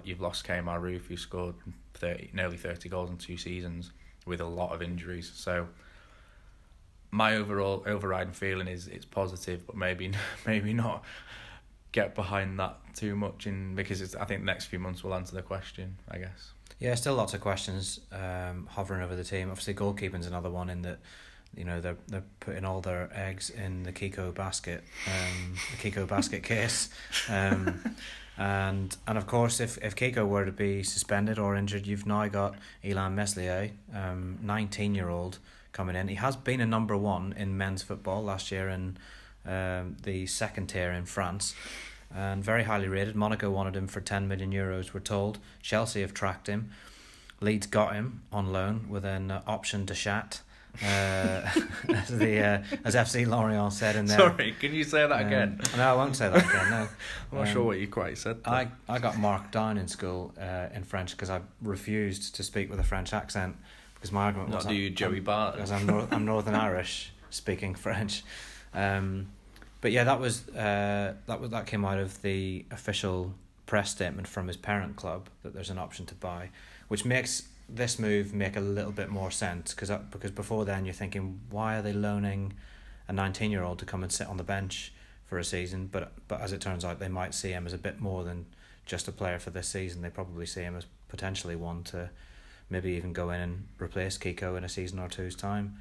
you've 0.03 0.21
lost 0.21 0.45
Kemar 0.45 0.81
Roofe, 0.81 1.05
who 1.05 1.17
scored 1.17 1.55
30, 1.93 2.31
nearly 2.33 2.57
30 2.57 2.89
goals 2.89 3.11
in 3.11 3.17
two 3.17 3.37
seasons 3.37 3.91
with 4.25 4.41
a 4.41 4.45
lot 4.45 4.73
of 4.73 4.81
injuries. 4.81 5.31
So 5.35 5.67
my 7.11 7.35
overall 7.35 7.83
overriding 7.85 8.33
feeling 8.33 8.67
is 8.67 8.87
it's 8.87 9.05
positive, 9.05 9.65
but 9.65 9.75
maybe 9.75 10.11
maybe 10.45 10.73
not 10.73 11.03
get 11.97 12.13
behind 12.13 12.59
that 12.59 12.77
too 12.93 13.15
much 13.15 13.47
in 13.47 13.73
because 13.73 14.01
it's, 14.01 14.15
I 14.15 14.25
think 14.25 14.41
the 14.41 14.45
next 14.45 14.65
few 14.65 14.77
months 14.77 15.03
will 15.03 15.15
answer 15.15 15.35
the 15.35 15.41
question. 15.41 15.97
I 16.09 16.19
guess. 16.19 16.51
Yeah, 16.79 16.93
still 16.93 17.15
lots 17.15 17.33
of 17.33 17.41
questions 17.41 17.99
um, 18.11 18.67
hovering 18.69 19.01
over 19.01 19.15
the 19.15 19.23
team. 19.23 19.49
Obviously, 19.49 19.73
goalkeeping's 19.73 20.27
another 20.27 20.51
one 20.51 20.69
in 20.69 20.83
that 20.83 20.99
you 21.55 21.65
know 21.65 21.81
they're 21.81 21.97
they're 22.07 22.29
putting 22.39 22.65
all 22.65 22.81
their 22.81 23.09
eggs 23.11 23.49
in 23.49 23.81
the 23.81 23.91
Kiko 23.91 24.31
basket, 24.31 24.83
um, 25.07 25.55
the 25.71 25.89
Kiko 25.89 26.07
basket 26.07 26.43
case, 26.53 26.89
um, 27.29 27.81
and 28.37 28.95
and 29.07 29.17
of 29.17 29.25
course 29.25 29.59
if 29.59 29.79
if 29.79 29.95
Kiko 29.95 30.27
were 30.27 30.45
to 30.45 30.51
be 30.51 30.83
suspended 30.83 31.39
or 31.39 31.55
injured, 31.55 31.87
you've 31.87 32.05
now 32.05 32.27
got 32.27 32.55
Illan 32.83 33.15
Meslier, 33.15 33.71
um, 33.91 34.37
nineteen 34.43 34.93
year 34.93 35.09
old 35.09 35.39
coming 35.71 35.95
in. 35.95 36.09
He 36.09 36.15
has 36.15 36.35
been 36.35 36.61
a 36.61 36.65
number 36.67 36.95
one 36.95 37.33
in 37.35 37.57
men's 37.57 37.81
football 37.81 38.23
last 38.23 38.51
year 38.51 38.69
in 38.69 38.97
um, 39.47 39.97
the 40.03 40.25
second 40.25 40.67
tier 40.67 40.91
in 40.91 41.05
France 41.05 41.55
and 42.13 42.43
very 42.43 42.63
highly 42.63 42.87
rated. 42.87 43.15
Monaco 43.15 43.49
wanted 43.49 43.75
him 43.75 43.87
for 43.87 44.01
10 44.01 44.27
million 44.27 44.51
euros, 44.51 44.93
we're 44.93 44.99
told. 44.99 45.39
Chelsea 45.61 46.01
have 46.01 46.13
tracked 46.13 46.47
him. 46.47 46.71
Leeds 47.39 47.67
got 47.67 47.93
him 47.93 48.21
on 48.31 48.51
loan 48.51 48.87
with 48.89 49.05
an 49.05 49.29
uh, 49.29 49.41
option 49.45 49.85
to 49.85 49.93
chat. 49.93 50.41
Uh, 50.83 51.41
as 51.89 52.07
the 52.09 52.39
uh, 52.39 52.63
as 52.83 52.93
FC 52.93 53.25
Lorient 53.25 53.73
said 53.73 53.95
in 53.95 54.05
there. 54.05 54.17
Sorry, 54.17 54.53
can 54.59 54.75
you 54.75 54.83
say 54.83 55.07
that 55.07 55.21
um, 55.21 55.27
again? 55.27 55.61
No, 55.75 55.83
I 55.83 55.93
won't 55.93 56.15
say 56.15 56.29
that 56.29 56.37
again. 56.37 56.69
No, 56.69 56.77
I'm 57.31 57.37
not 57.37 57.47
um, 57.47 57.53
sure 57.53 57.63
what 57.63 57.79
you 57.79 57.87
quite 57.87 58.17
said. 58.17 58.41
I 58.45 58.67
I 58.87 58.99
got 58.99 59.17
marked 59.17 59.51
down 59.51 59.79
in 59.79 59.87
school 59.87 60.33
uh, 60.39 60.67
in 60.73 60.83
French 60.83 61.11
because 61.11 61.31
I 61.31 61.41
refused 61.63 62.35
to 62.35 62.43
speak 62.43 62.69
with 62.69 62.79
a 62.79 62.83
French 62.83 63.11
accent 63.11 63.55
because 63.95 64.11
my 64.11 64.25
argument 64.25 64.51
not 64.51 64.57
was 64.57 64.65
do 64.67 64.75
you 64.75 64.91
Joey 64.91 65.19
Bart 65.19 65.55
because 65.55 65.71
I'm 65.71 65.89
I'm 66.11 66.25
Northern 66.25 66.53
Irish 66.53 67.11
speaking 67.31 67.73
French. 67.85 68.23
Um, 68.73 69.29
but 69.81 69.91
yeah, 69.91 70.03
that 70.03 70.19
was 70.19 70.47
uh, 70.49 71.13
that 71.25 71.39
was 71.39 71.51
that 71.51 71.67
came 71.67 71.85
out 71.85 71.99
of 71.99 72.21
the 72.21 72.65
official 72.71 73.33
press 73.65 73.91
statement 73.91 74.27
from 74.27 74.47
his 74.47 74.57
parent 74.57 74.95
club 74.95 75.27
that 75.43 75.53
there's 75.53 75.69
an 75.69 75.77
option 75.77 76.05
to 76.07 76.15
buy, 76.15 76.49
which 76.87 77.05
makes 77.05 77.47
this 77.69 77.99
move 77.99 78.33
make 78.33 78.55
a 78.55 78.61
little 78.61 78.93
bit 78.93 79.09
more 79.09 79.29
sense 79.29 79.73
because 79.73 79.91
because 80.11 80.31
before 80.31 80.65
then 80.65 80.85
you're 80.85 80.93
thinking 80.93 81.41
why 81.49 81.77
are 81.77 81.81
they 81.81 81.91
loaning 81.91 82.53
a 83.09 83.13
19 83.13 83.51
year 83.51 83.63
old 83.63 83.77
to 83.77 83.85
come 83.85 84.03
and 84.03 84.11
sit 84.11 84.27
on 84.27 84.37
the 84.37 84.43
bench 84.43 84.93
for 85.25 85.37
a 85.37 85.43
season? 85.43 85.89
But 85.91 86.11
but 86.27 86.41
as 86.41 86.53
it 86.53 86.61
turns 86.61 86.83
out 86.83 86.99
they 86.99 87.09
might 87.09 87.33
see 87.33 87.51
him 87.51 87.67
as 87.67 87.73
a 87.73 87.77
bit 87.77 87.99
more 87.99 88.23
than 88.23 88.45
just 88.85 89.07
a 89.07 89.11
player 89.11 89.37
for 89.37 89.49
this 89.51 89.67
season. 89.67 90.01
They 90.01 90.09
probably 90.09 90.45
see 90.45 90.61
him 90.61 90.75
as 90.75 90.85
potentially 91.09 91.55
one 91.55 91.83
to 91.83 92.09
maybe 92.69 92.91
even 92.91 93.13
go 93.13 93.29
in 93.29 93.41
and 93.41 93.67
replace 93.79 94.17
Kiko 94.17 94.57
in 94.57 94.63
a 94.63 94.69
season 94.69 94.99
or 94.99 95.07
two's 95.07 95.35
time 95.35 95.77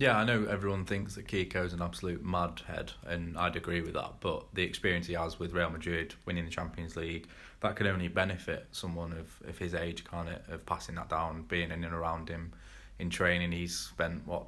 yeah, 0.00 0.16
I 0.16 0.24
know 0.24 0.46
everyone 0.46 0.86
thinks 0.86 1.14
that 1.16 1.28
Kiko's 1.28 1.74
an 1.74 1.82
absolute 1.82 2.24
mad 2.24 2.62
head, 2.66 2.92
and 3.06 3.36
I'd 3.36 3.54
agree 3.54 3.82
with 3.82 3.92
that. 3.92 4.14
But 4.20 4.46
the 4.54 4.62
experience 4.62 5.06
he 5.06 5.12
has 5.12 5.38
with 5.38 5.52
Real 5.52 5.68
Madrid, 5.68 6.14
winning 6.24 6.46
the 6.46 6.50
Champions 6.50 6.96
League, 6.96 7.28
that 7.60 7.76
could 7.76 7.86
only 7.86 8.08
benefit 8.08 8.66
someone 8.72 9.12
of, 9.12 9.28
of 9.46 9.58
his 9.58 9.74
age, 9.74 10.02
can't 10.04 10.30
it? 10.30 10.42
Of 10.48 10.64
passing 10.64 10.94
that 10.94 11.10
down, 11.10 11.42
being 11.42 11.70
in 11.70 11.84
and 11.84 11.92
around 11.92 12.30
him 12.30 12.50
in 12.98 13.10
training. 13.10 13.52
He's 13.52 13.78
spent, 13.78 14.26
what, 14.26 14.46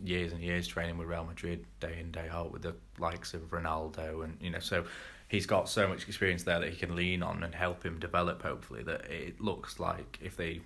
years 0.00 0.30
and 0.30 0.40
years 0.40 0.68
training 0.68 0.98
with 0.98 1.08
Real 1.08 1.24
Madrid, 1.24 1.66
day 1.80 1.98
in, 1.98 2.12
day 2.12 2.28
out, 2.30 2.52
with 2.52 2.62
the 2.62 2.76
likes 3.00 3.34
of 3.34 3.40
Ronaldo. 3.50 4.22
And, 4.22 4.36
you 4.40 4.50
know, 4.50 4.60
so 4.60 4.84
he's 5.26 5.46
got 5.46 5.68
so 5.68 5.88
much 5.88 6.06
experience 6.06 6.44
there 6.44 6.60
that 6.60 6.70
he 6.70 6.76
can 6.76 6.94
lean 6.94 7.24
on 7.24 7.42
and 7.42 7.52
help 7.52 7.82
him 7.82 7.98
develop, 7.98 8.42
hopefully, 8.42 8.84
that 8.84 9.10
it 9.10 9.40
looks 9.40 9.80
like 9.80 10.20
if 10.22 10.36
they. 10.36 10.60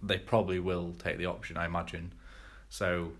They 0.00 0.18
probably 0.18 0.60
will 0.60 0.94
take 0.96 1.18
the 1.18 1.26
option, 1.26 1.56
I 1.56 1.66
imagine. 1.66 2.12
So 2.68 3.10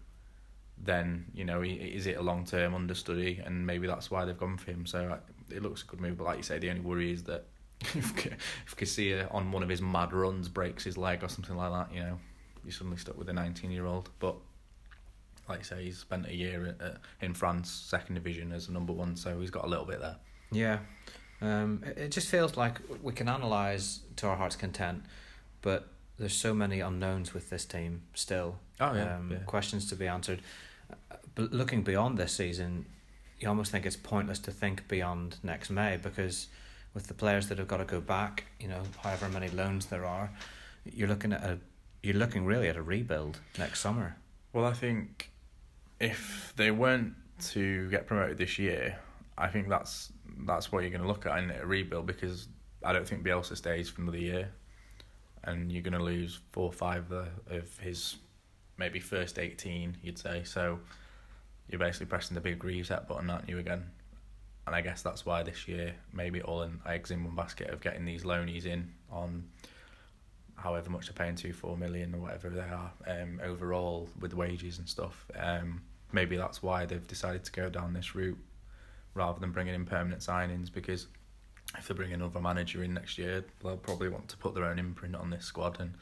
then 0.83 1.27
you 1.35 1.45
know 1.45 1.63
is 1.63 2.07
it 2.07 2.17
a 2.17 2.23
long 2.23 2.45
term 2.45 2.75
understudy, 2.75 3.41
and 3.45 3.67
maybe 3.67 3.87
that's 3.87 4.11
why 4.11 4.25
they've 4.25 4.39
gone 4.39 4.57
for 4.57 4.71
him. 4.71 4.87
So 4.87 5.19
it 5.51 5.63
looks 5.63 5.83
a 5.83 5.87
good 5.87 6.01
move, 6.01 6.19
but 6.19 6.25
like 6.25 6.37
you 6.39 6.43
say, 6.43 6.59
the 6.59 6.71
only 6.71 6.83
worry 6.83 7.13
is 7.13 7.25
that 7.25 7.45
if 7.81 8.77
Casilla 8.77 9.33
on 9.33 9.53
one 9.53 9.63
of 9.63 9.69
his 9.69 9.81
mad 9.81 10.13
runs 10.13 10.49
breaks 10.49 10.85
his 10.85 10.97
leg 10.97 11.23
or 11.23 11.29
something 11.29 11.57
like 11.57 11.73
that, 11.73 11.95
you 11.95 12.01
know, 12.01 12.19
you're 12.65 12.73
suddenly 12.73 12.97
stuck 12.97 13.17
with 13.17 13.29
a 13.29 13.33
19 13.33 13.71
year 13.71 13.87
old. 13.87 14.11
But 14.19 14.37
like 15.49 15.61
you 15.61 15.65
say, 15.65 15.85
he's 15.85 15.99
spent 15.99 16.27
a 16.27 16.35
year 16.35 16.77
at, 16.81 16.99
in 17.21 17.35
France, 17.35 17.71
second 17.71 18.15
division 18.15 18.53
as 18.53 18.69
a 18.69 18.73
number 18.73 18.93
one, 18.93 19.17
so 19.17 19.39
he's 19.41 19.51
got 19.51 19.65
a 19.65 19.69
little 19.69 19.85
bit 19.85 20.01
there. 20.01 20.17
Yeah, 20.51 20.79
um, 21.41 21.83
it 21.97 22.11
just 22.11 22.29
feels 22.29 22.57
like 22.57 22.81
we 23.03 23.13
can 23.13 23.29
analyse 23.29 24.01
to 24.17 24.27
our 24.27 24.37
heart's 24.37 24.57
content, 24.57 25.05
but 25.63 25.89
there's 26.19 26.35
so 26.35 26.53
many 26.53 26.81
unknowns 26.81 27.33
with 27.33 27.51
this 27.51 27.65
team 27.65 28.03
still. 28.15 28.57
Oh 28.81 28.95
yeah, 28.95 29.17
um, 29.17 29.31
yeah. 29.33 29.39
questions 29.47 29.89
to 29.91 29.97
be 29.97 30.07
answered. 30.07 30.41
But 31.35 31.53
looking 31.53 31.83
beyond 31.83 32.19
this 32.19 32.33
season, 32.33 32.87
you 33.39 33.49
almost 33.49 33.71
think 33.71 33.87
it's 33.87 33.97
pointless 33.97 34.39
to 34.41 34.51
think 34.51 34.89
beyond 34.89 35.37
next 35.43 35.71
May 35.71 35.97
because 35.97 36.49
with 36.95 37.07
the 37.07 37.15
players 37.15 37.49
that 37.49 37.59
have 37.59 37.69
got 37.69 37.77
to 37.77 37.85
go 37.85 38.01
back, 38.01 38.45
you 38.59 38.69
know, 38.69 38.83
however 39.03 39.29
many 39.29 39.49
loans 39.49 39.87
there 39.87 40.05
are, 40.05 40.31
you're 40.85 41.09
looking 41.09 41.33
at 41.33 41.45
a 41.45 41.59
you're 42.03 42.17
looking 42.17 42.45
really 42.45 42.69
at 42.69 42.77
a 42.77 42.83
rebuild 42.83 43.41
next 43.59 43.81
summer. 43.81 44.17
Well, 44.53 44.65
I 44.65 44.73
think 44.73 45.31
if 46.01 46.53
they 46.57 46.71
weren't 46.71 47.15
to 47.51 47.89
get 47.91 48.07
promoted 48.07 48.39
this 48.39 48.59
year, 48.59 48.99
I 49.37 49.49
think 49.49 49.69
that's 49.69 50.13
that's 50.47 50.73
what 50.73 50.81
you're 50.81 50.91
going 50.91 51.03
to 51.03 51.09
look 51.09 51.27
at 51.27 51.39
in 51.39 51.51
a 51.51 51.67
rebuild 51.67 52.07
because 52.07 52.49
I 52.85 52.93
don't 52.93 53.07
think 53.07 53.25
Bielsa 53.25 53.57
stays 53.57 53.89
for 53.89 54.03
another 54.03 54.19
year, 54.19 54.51
and 55.49 55.73
you're 55.73 55.83
going 55.83 55.99
to 55.99 56.03
lose 56.03 56.41
four 56.53 56.67
or 56.67 56.73
five 56.73 57.11
of, 57.11 57.79
his 57.81 58.17
maybe 58.77 59.01
first 59.01 59.39
eighteen, 59.39 59.97
you'd 60.03 60.19
say. 60.19 60.43
So 60.45 60.79
you're 61.69 61.79
basically 61.79 62.07
pressing 62.07 62.35
the 62.35 62.41
big 62.41 62.63
reset 62.63 63.09
button, 63.09 63.31
aren't 63.31 63.49
you 63.49 63.59
again? 63.59 63.85
And 64.67 64.77
I 64.77 64.83
guess 64.83 65.03
that's 65.03 65.25
why 65.25 65.43
this 65.43 65.67
year 65.67 65.95
maybe 66.13 66.43
all 66.43 66.63
in 66.63 66.79
eggs 66.87 67.11
in 67.11 67.25
one 67.25 67.35
basket 67.35 67.71
of 67.71 67.81
getting 67.81 68.05
these 68.05 68.25
loanies 68.25 68.67
in 68.67 68.93
on 69.11 69.45
however 70.57 70.91
much 70.91 71.07
they're 71.07 71.15
paying 71.15 71.37
two 71.37 71.53
four 71.53 71.77
million 71.77 72.15
or 72.15 72.19
whatever 72.19 72.51
they 72.51 72.61
are 72.61 72.93
um, 73.07 73.41
overall 73.43 74.09
with 74.21 74.35
wages 74.35 74.79
and 74.79 74.89
stuff. 74.89 75.27
Um, 75.39 75.81
maybe 76.13 76.37
that's 76.37 76.63
why 76.63 76.85
they've 76.85 77.07
decided 77.07 77.45
to 77.45 77.53
go 77.53 77.71
down 77.71 77.95
this 77.95 78.15
route 78.15 78.39
rather 79.15 79.41
than 79.41 79.53
bringing 79.53 79.75
in 79.75 79.87
permanent 79.87 80.21
signings 80.21 80.71
because 80.73 81.07
if 81.77 81.89
they 81.89 81.95
bring 81.95 82.13
another 82.13 82.41
manager 82.41 82.83
in 82.83 82.95
next 82.95 83.19
year, 83.19 83.45
they'll 83.63 83.77
probably 83.77 84.09
want 84.09 84.29
to 84.29 84.37
put 84.37 84.55
their 84.55 84.65
own 84.65 84.79
imprint 84.79 85.15
on 85.15 85.31
this 85.31 85.45
squad 85.45 85.79
and 85.81 85.95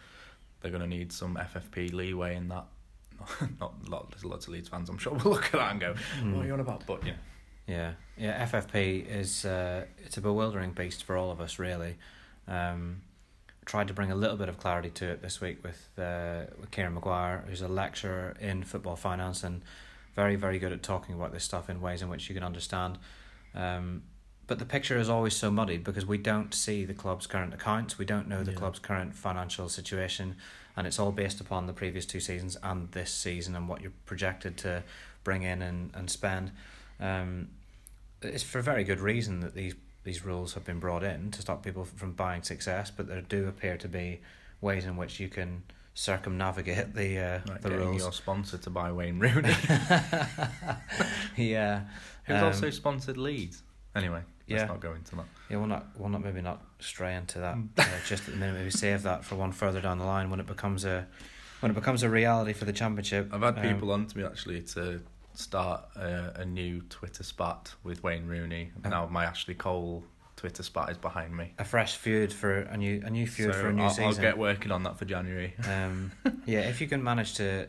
they're 0.61 0.71
going 0.71 0.83
to 0.83 0.89
need 0.89 1.13
some 1.13 1.37
FFP 1.37 1.93
leeway 1.93 2.37
in 2.37 2.49
that. 2.49 2.67
Not 3.61 3.75
a 3.87 3.91
lot, 3.91 4.11
there's 4.11 4.25
lots 4.25 4.47
of 4.47 4.53
Leeds 4.53 4.69
fans, 4.69 4.89
I'm 4.89 4.99
sure, 4.99 5.15
will 5.25 5.33
look 5.33 5.47
at 5.47 5.53
that 5.53 5.71
and 5.73 5.81
go, 5.81 5.95
"What 6.33 6.45
are 6.45 6.47
you 6.47 6.53
on 6.53 6.61
about?" 6.61 6.87
But 6.87 7.05
yeah, 7.05 7.15
Yeah, 7.67 7.93
yeah. 8.17 8.47
FFP 8.47 9.07
is 9.09 9.45
uh, 9.45 9.87
it's 10.05 10.17
a 10.19 10.21
bewildering 10.21 10.73
beast 10.73 11.03
for 11.05 11.17
all 11.17 11.31
of 11.31 11.41
us, 11.41 11.59
really. 11.59 11.97
Um, 12.47 13.03
tried 13.65 13.89
to 13.89 13.95
bring 13.95 14.13
a 14.13 14.15
little 14.15 14.37
bit 14.37 14.49
of 14.49 14.59
clarity 14.59 14.91
to 14.91 15.07
it 15.07 15.23
this 15.23 15.41
week 15.41 15.63
with 15.65 15.89
uh, 15.99 16.43
with 16.61 16.71
Kieran 16.71 16.95
Maguire, 16.95 17.45
who's 17.49 17.63
a 17.63 17.69
lecturer 17.69 18.37
in 18.39 18.63
football 18.63 18.97
finance 18.97 19.43
and 19.43 19.63
very 20.15 20.37
very 20.37 20.59
good 20.59 20.73
at 20.73 20.83
talking 20.83 21.15
about 21.15 21.33
this 21.33 21.45
stuff 21.45 21.71
in 21.71 21.81
ways 21.81 22.03
in 22.03 22.09
which 22.09 22.29
you 22.29 22.35
can 22.35 22.45
understand. 22.45 22.99
Um, 23.55 24.03
but 24.47 24.59
the 24.59 24.65
picture 24.65 24.97
is 24.99 25.09
always 25.09 25.35
so 25.37 25.51
muddied 25.51 25.83
because 25.85 26.07
we 26.07 26.19
don't 26.19 26.55
see 26.55 26.85
the 26.85 26.95
club's 26.95 27.27
current 27.27 27.53
accounts, 27.55 27.99
we 27.99 28.05
don't 28.05 28.29
know 28.29 28.43
the 28.43 28.53
Yeah. 28.53 28.59
club's 28.59 28.79
current 28.79 29.15
financial 29.15 29.69
situation, 29.69 30.37
and 30.77 30.87
it's 30.87 30.99
all 30.99 31.13
based 31.13 31.41
upon 31.41 31.67
the 31.67 31.73
previous 31.73 32.07
two 32.07 32.21
seasons 32.21 32.57
and 32.63 32.91
this 32.93 33.11
season 33.13 33.57
and 33.57 33.69
what 33.69 33.81
you're 33.83 33.93
projected 34.05 34.57
to 34.59 34.83
bring 35.25 35.43
in 35.43 35.63
and, 35.63 35.91
and 35.95 36.09
spend. 36.11 36.53
Um, 37.01 37.49
it's 38.23 38.43
for 38.43 38.59
a 38.59 38.63
very 38.63 38.85
good 38.85 39.01
reason 39.01 39.41
that 39.41 39.55
these 39.55 39.75
these 40.05 40.25
rules 40.25 40.55
have 40.55 40.65
been 40.65 40.79
brought 40.79 41.03
in 41.03 41.33
to 41.33 41.41
stop 41.43 41.65
people 41.65 41.85
from 41.85 42.13
buying 42.13 42.43
success, 42.45 42.93
but 42.97 43.09
there 43.09 43.21
do 43.23 43.49
appear 43.49 43.77
to 43.77 43.89
be 43.89 44.21
ways 44.61 44.85
in 44.85 44.97
which 44.97 45.19
you 45.19 45.29
can 45.29 45.65
circumnavigate 45.95 46.95
the 46.95 47.19
uh, 47.19 47.41
like 47.49 47.61
the 47.63 47.71
rules. 47.71 48.01
your 48.03 48.13
sponsor 48.13 48.57
to 48.59 48.71
buy 48.71 48.93
Wayne 48.93 49.19
Rooney, 49.19 49.53
yeah, 51.37 51.83
who's 52.25 52.37
Um, 52.39 52.45
also 52.45 52.71
sponsored 52.71 53.17
Leeds. 53.17 53.63
Anyway, 53.95 54.23
let's 54.49 54.61
yeah. 54.63 54.67
not 54.67 54.81
go 54.81 54.93
into 54.93 55.17
that. 55.17 55.25
yeah. 55.51 55.57
We'll 55.59 55.67
not 55.67 55.87
we'll 55.97 56.09
not 56.09 56.23
maybe 56.25 56.41
not 56.43 56.63
stray 56.81 57.15
into 57.15 57.39
that 57.41 57.57
uh, 57.79 57.85
just 58.07 58.27
at 58.29 58.35
the 58.35 58.37
minute. 58.41 58.57
Maybe 58.57 58.71
save 58.71 59.03
that 59.03 59.25
for 59.25 59.35
one 59.37 59.53
further 59.53 59.81
down 59.81 59.99
the 59.99 60.05
line 60.05 60.31
when 60.31 60.41
it 60.41 60.47
becomes 60.47 60.85
a 60.85 61.07
when 61.61 61.71
it 61.73 61.75
becomes 61.75 62.03
a 62.03 62.11
reality 62.11 62.53
for 62.53 62.65
the 62.65 62.73
championship. 62.73 63.31
I've 63.33 63.43
had 63.43 63.59
Um, 63.59 63.63
people 63.75 63.91
on 63.93 64.07
to 64.07 64.19
me 64.19 64.25
actually 64.25 64.63
to 64.63 65.01
start 65.35 65.85
a, 65.97 66.41
a 66.41 66.45
new 66.45 66.81
Twitter 66.89 67.23
spat 67.23 67.75
with 67.83 68.03
Wayne 68.03 68.27
Rooney. 68.27 68.73
Uh. 68.85 68.89
Now 68.89 69.07
my 69.07 69.25
Ashley 69.25 69.55
Cole 69.55 70.05
Twitter 70.37 70.63
spat 70.63 70.91
is 70.91 70.99
behind 70.99 71.35
me. 71.35 71.55
a 71.59 71.65
fresh 71.65 71.97
feud 71.97 72.31
for 72.33 72.59
a 72.61 72.77
new 72.77 73.03
a 73.05 73.11
new 73.11 73.27
feud 73.27 73.55
so 73.55 73.61
for 73.61 73.69
a 73.69 73.73
new 73.73 73.85
I'll, 73.85 73.91
season. 73.91 74.05
I'll 74.05 74.15
get 74.21 74.37
working 74.39 74.71
on 74.71 74.83
that 74.85 74.99
for 74.99 75.07
January. 75.07 75.55
Um, 75.69 76.13
yeah, 76.45 76.61
if 76.61 76.81
you 76.81 76.87
can 76.89 77.03
manage 77.03 77.35
to 77.35 77.69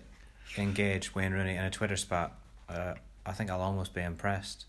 engage 0.58 1.16
Wayne 1.16 1.32
Rooney 1.34 1.56
in 1.56 1.64
a 1.64 1.70
Twitter 1.72 1.96
spat, 1.96 2.34
uh, 2.70 2.94
I 3.26 3.32
think 3.32 3.50
I'll 3.50 3.62
almost 3.62 3.94
be 3.94 4.02
impressed. 4.02 4.66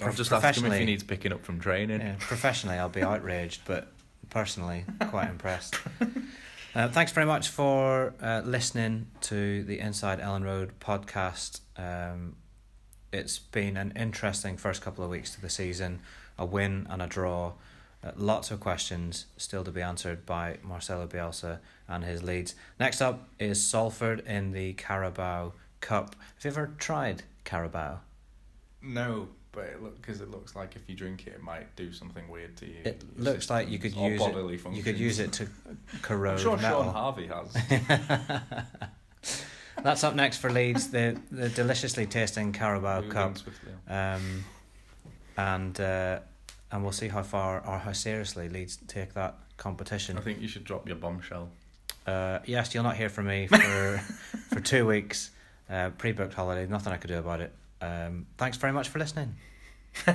I'll 0.00 0.12
just 0.12 0.32
ask 0.32 0.42
him 0.42 0.48
if 0.50 0.54
he 0.56 0.60
professionally- 0.62 0.84
needs 0.86 1.02
picking 1.04 1.32
up 1.32 1.42
from 1.44 1.60
training. 1.60 2.00
Yeah, 2.00 2.16
professionally, 2.18 2.76
I'll 2.78 2.88
be 2.88 3.02
outraged, 3.02 3.62
but 3.64 3.92
personally, 4.30 4.84
quite 5.10 5.28
impressed. 5.30 5.76
Uh, 6.76 6.88
thanks 6.88 7.12
very 7.12 7.24
much 7.24 7.50
for 7.50 8.12
uh, 8.20 8.42
listening 8.44 9.06
to 9.20 9.62
the 9.62 9.78
Inside 9.78 10.18
Elland 10.18 10.44
Road 10.44 10.72
podcast. 10.80 11.60
Um, 11.76 12.34
it's 13.12 13.38
been 13.38 13.76
an 13.76 13.92
interesting 13.94 14.56
first 14.56 14.82
couple 14.82 15.04
of 15.04 15.10
weeks 15.10 15.32
to 15.36 15.40
the 15.40 15.48
season, 15.48 16.00
a 16.36 16.44
win 16.44 16.88
and 16.90 17.00
a 17.00 17.06
draw. 17.06 17.52
Uh, 18.02 18.10
lots 18.16 18.50
of 18.50 18.58
questions 18.58 19.26
still 19.36 19.62
to 19.62 19.70
be 19.70 19.80
answered 19.82 20.26
by 20.26 20.58
Marcelo 20.64 21.06
Bielsa 21.06 21.60
and 21.86 22.02
his 22.02 22.24
Leeds. 22.24 22.56
Next 22.80 23.00
up 23.00 23.28
is 23.38 23.64
Salford 23.64 24.26
in 24.26 24.50
the 24.50 24.72
Carabao 24.72 25.52
Cup. 25.80 26.16
Have 26.34 26.44
you 26.44 26.50
ever 26.50 26.72
tried 26.76 27.22
Carabao? 27.44 28.00
No, 28.82 29.28
but 29.54 29.64
it 29.64 29.82
look 29.82 30.00
because 30.00 30.20
it 30.20 30.30
looks 30.30 30.56
like 30.56 30.76
if 30.76 30.88
you 30.88 30.94
drink 30.94 31.26
it, 31.26 31.34
it 31.34 31.42
might 31.42 31.74
do 31.76 31.92
something 31.92 32.28
weird 32.28 32.56
to 32.58 32.66
you. 32.66 32.78
It 32.84 33.02
looks 33.16 33.48
like 33.50 33.68
you 33.68 33.78
could 33.78 33.94
use 33.94 34.18
bodily 34.18 34.54
it. 34.54 34.60
functions. 34.60 34.76
You 34.86 34.92
could 34.92 35.00
use 35.00 35.18
it 35.18 35.32
to 35.34 35.48
corrode 36.02 36.38
I'm 36.38 36.38
sure 36.38 36.56
metal. 36.56 36.84
Sean 36.84 36.92
Harvey 36.92 37.26
has. 37.28 37.56
That's 39.82 40.04
up 40.04 40.14
next 40.14 40.38
for 40.38 40.50
Leeds, 40.50 40.90
the 40.90 41.20
the 41.30 41.48
deliciously 41.48 42.06
tasting 42.06 42.52
Carabao 42.52 43.02
Moving 43.02 43.12
Cup, 43.12 43.36
um, 43.88 44.44
and 45.36 45.80
uh, 45.80 46.20
and 46.70 46.82
we'll 46.82 46.92
see 46.92 47.08
how 47.08 47.22
far 47.22 47.66
or 47.66 47.78
how 47.78 47.92
seriously 47.92 48.48
Leeds 48.48 48.78
take 48.88 49.14
that 49.14 49.36
competition. 49.56 50.16
I 50.16 50.20
think 50.20 50.40
you 50.40 50.48
should 50.48 50.64
drop 50.64 50.86
your 50.86 50.96
bombshell. 50.96 51.50
Uh, 52.06 52.40
yes, 52.44 52.74
you'll 52.74 52.84
not 52.84 52.96
hear 52.96 53.08
from 53.08 53.26
me 53.26 53.46
for 53.46 53.98
for 54.54 54.60
two 54.60 54.86
weeks. 54.86 55.30
Uh, 55.68 55.90
pre-booked 55.96 56.34
holiday, 56.34 56.66
nothing 56.66 56.92
I 56.92 56.98
could 56.98 57.08
do 57.08 57.18
about 57.18 57.40
it. 57.40 57.52
Um, 57.84 58.26
thanks 58.38 58.56
very 58.56 58.72
much 58.72 58.88
for 58.88 58.98
listening. 58.98 59.36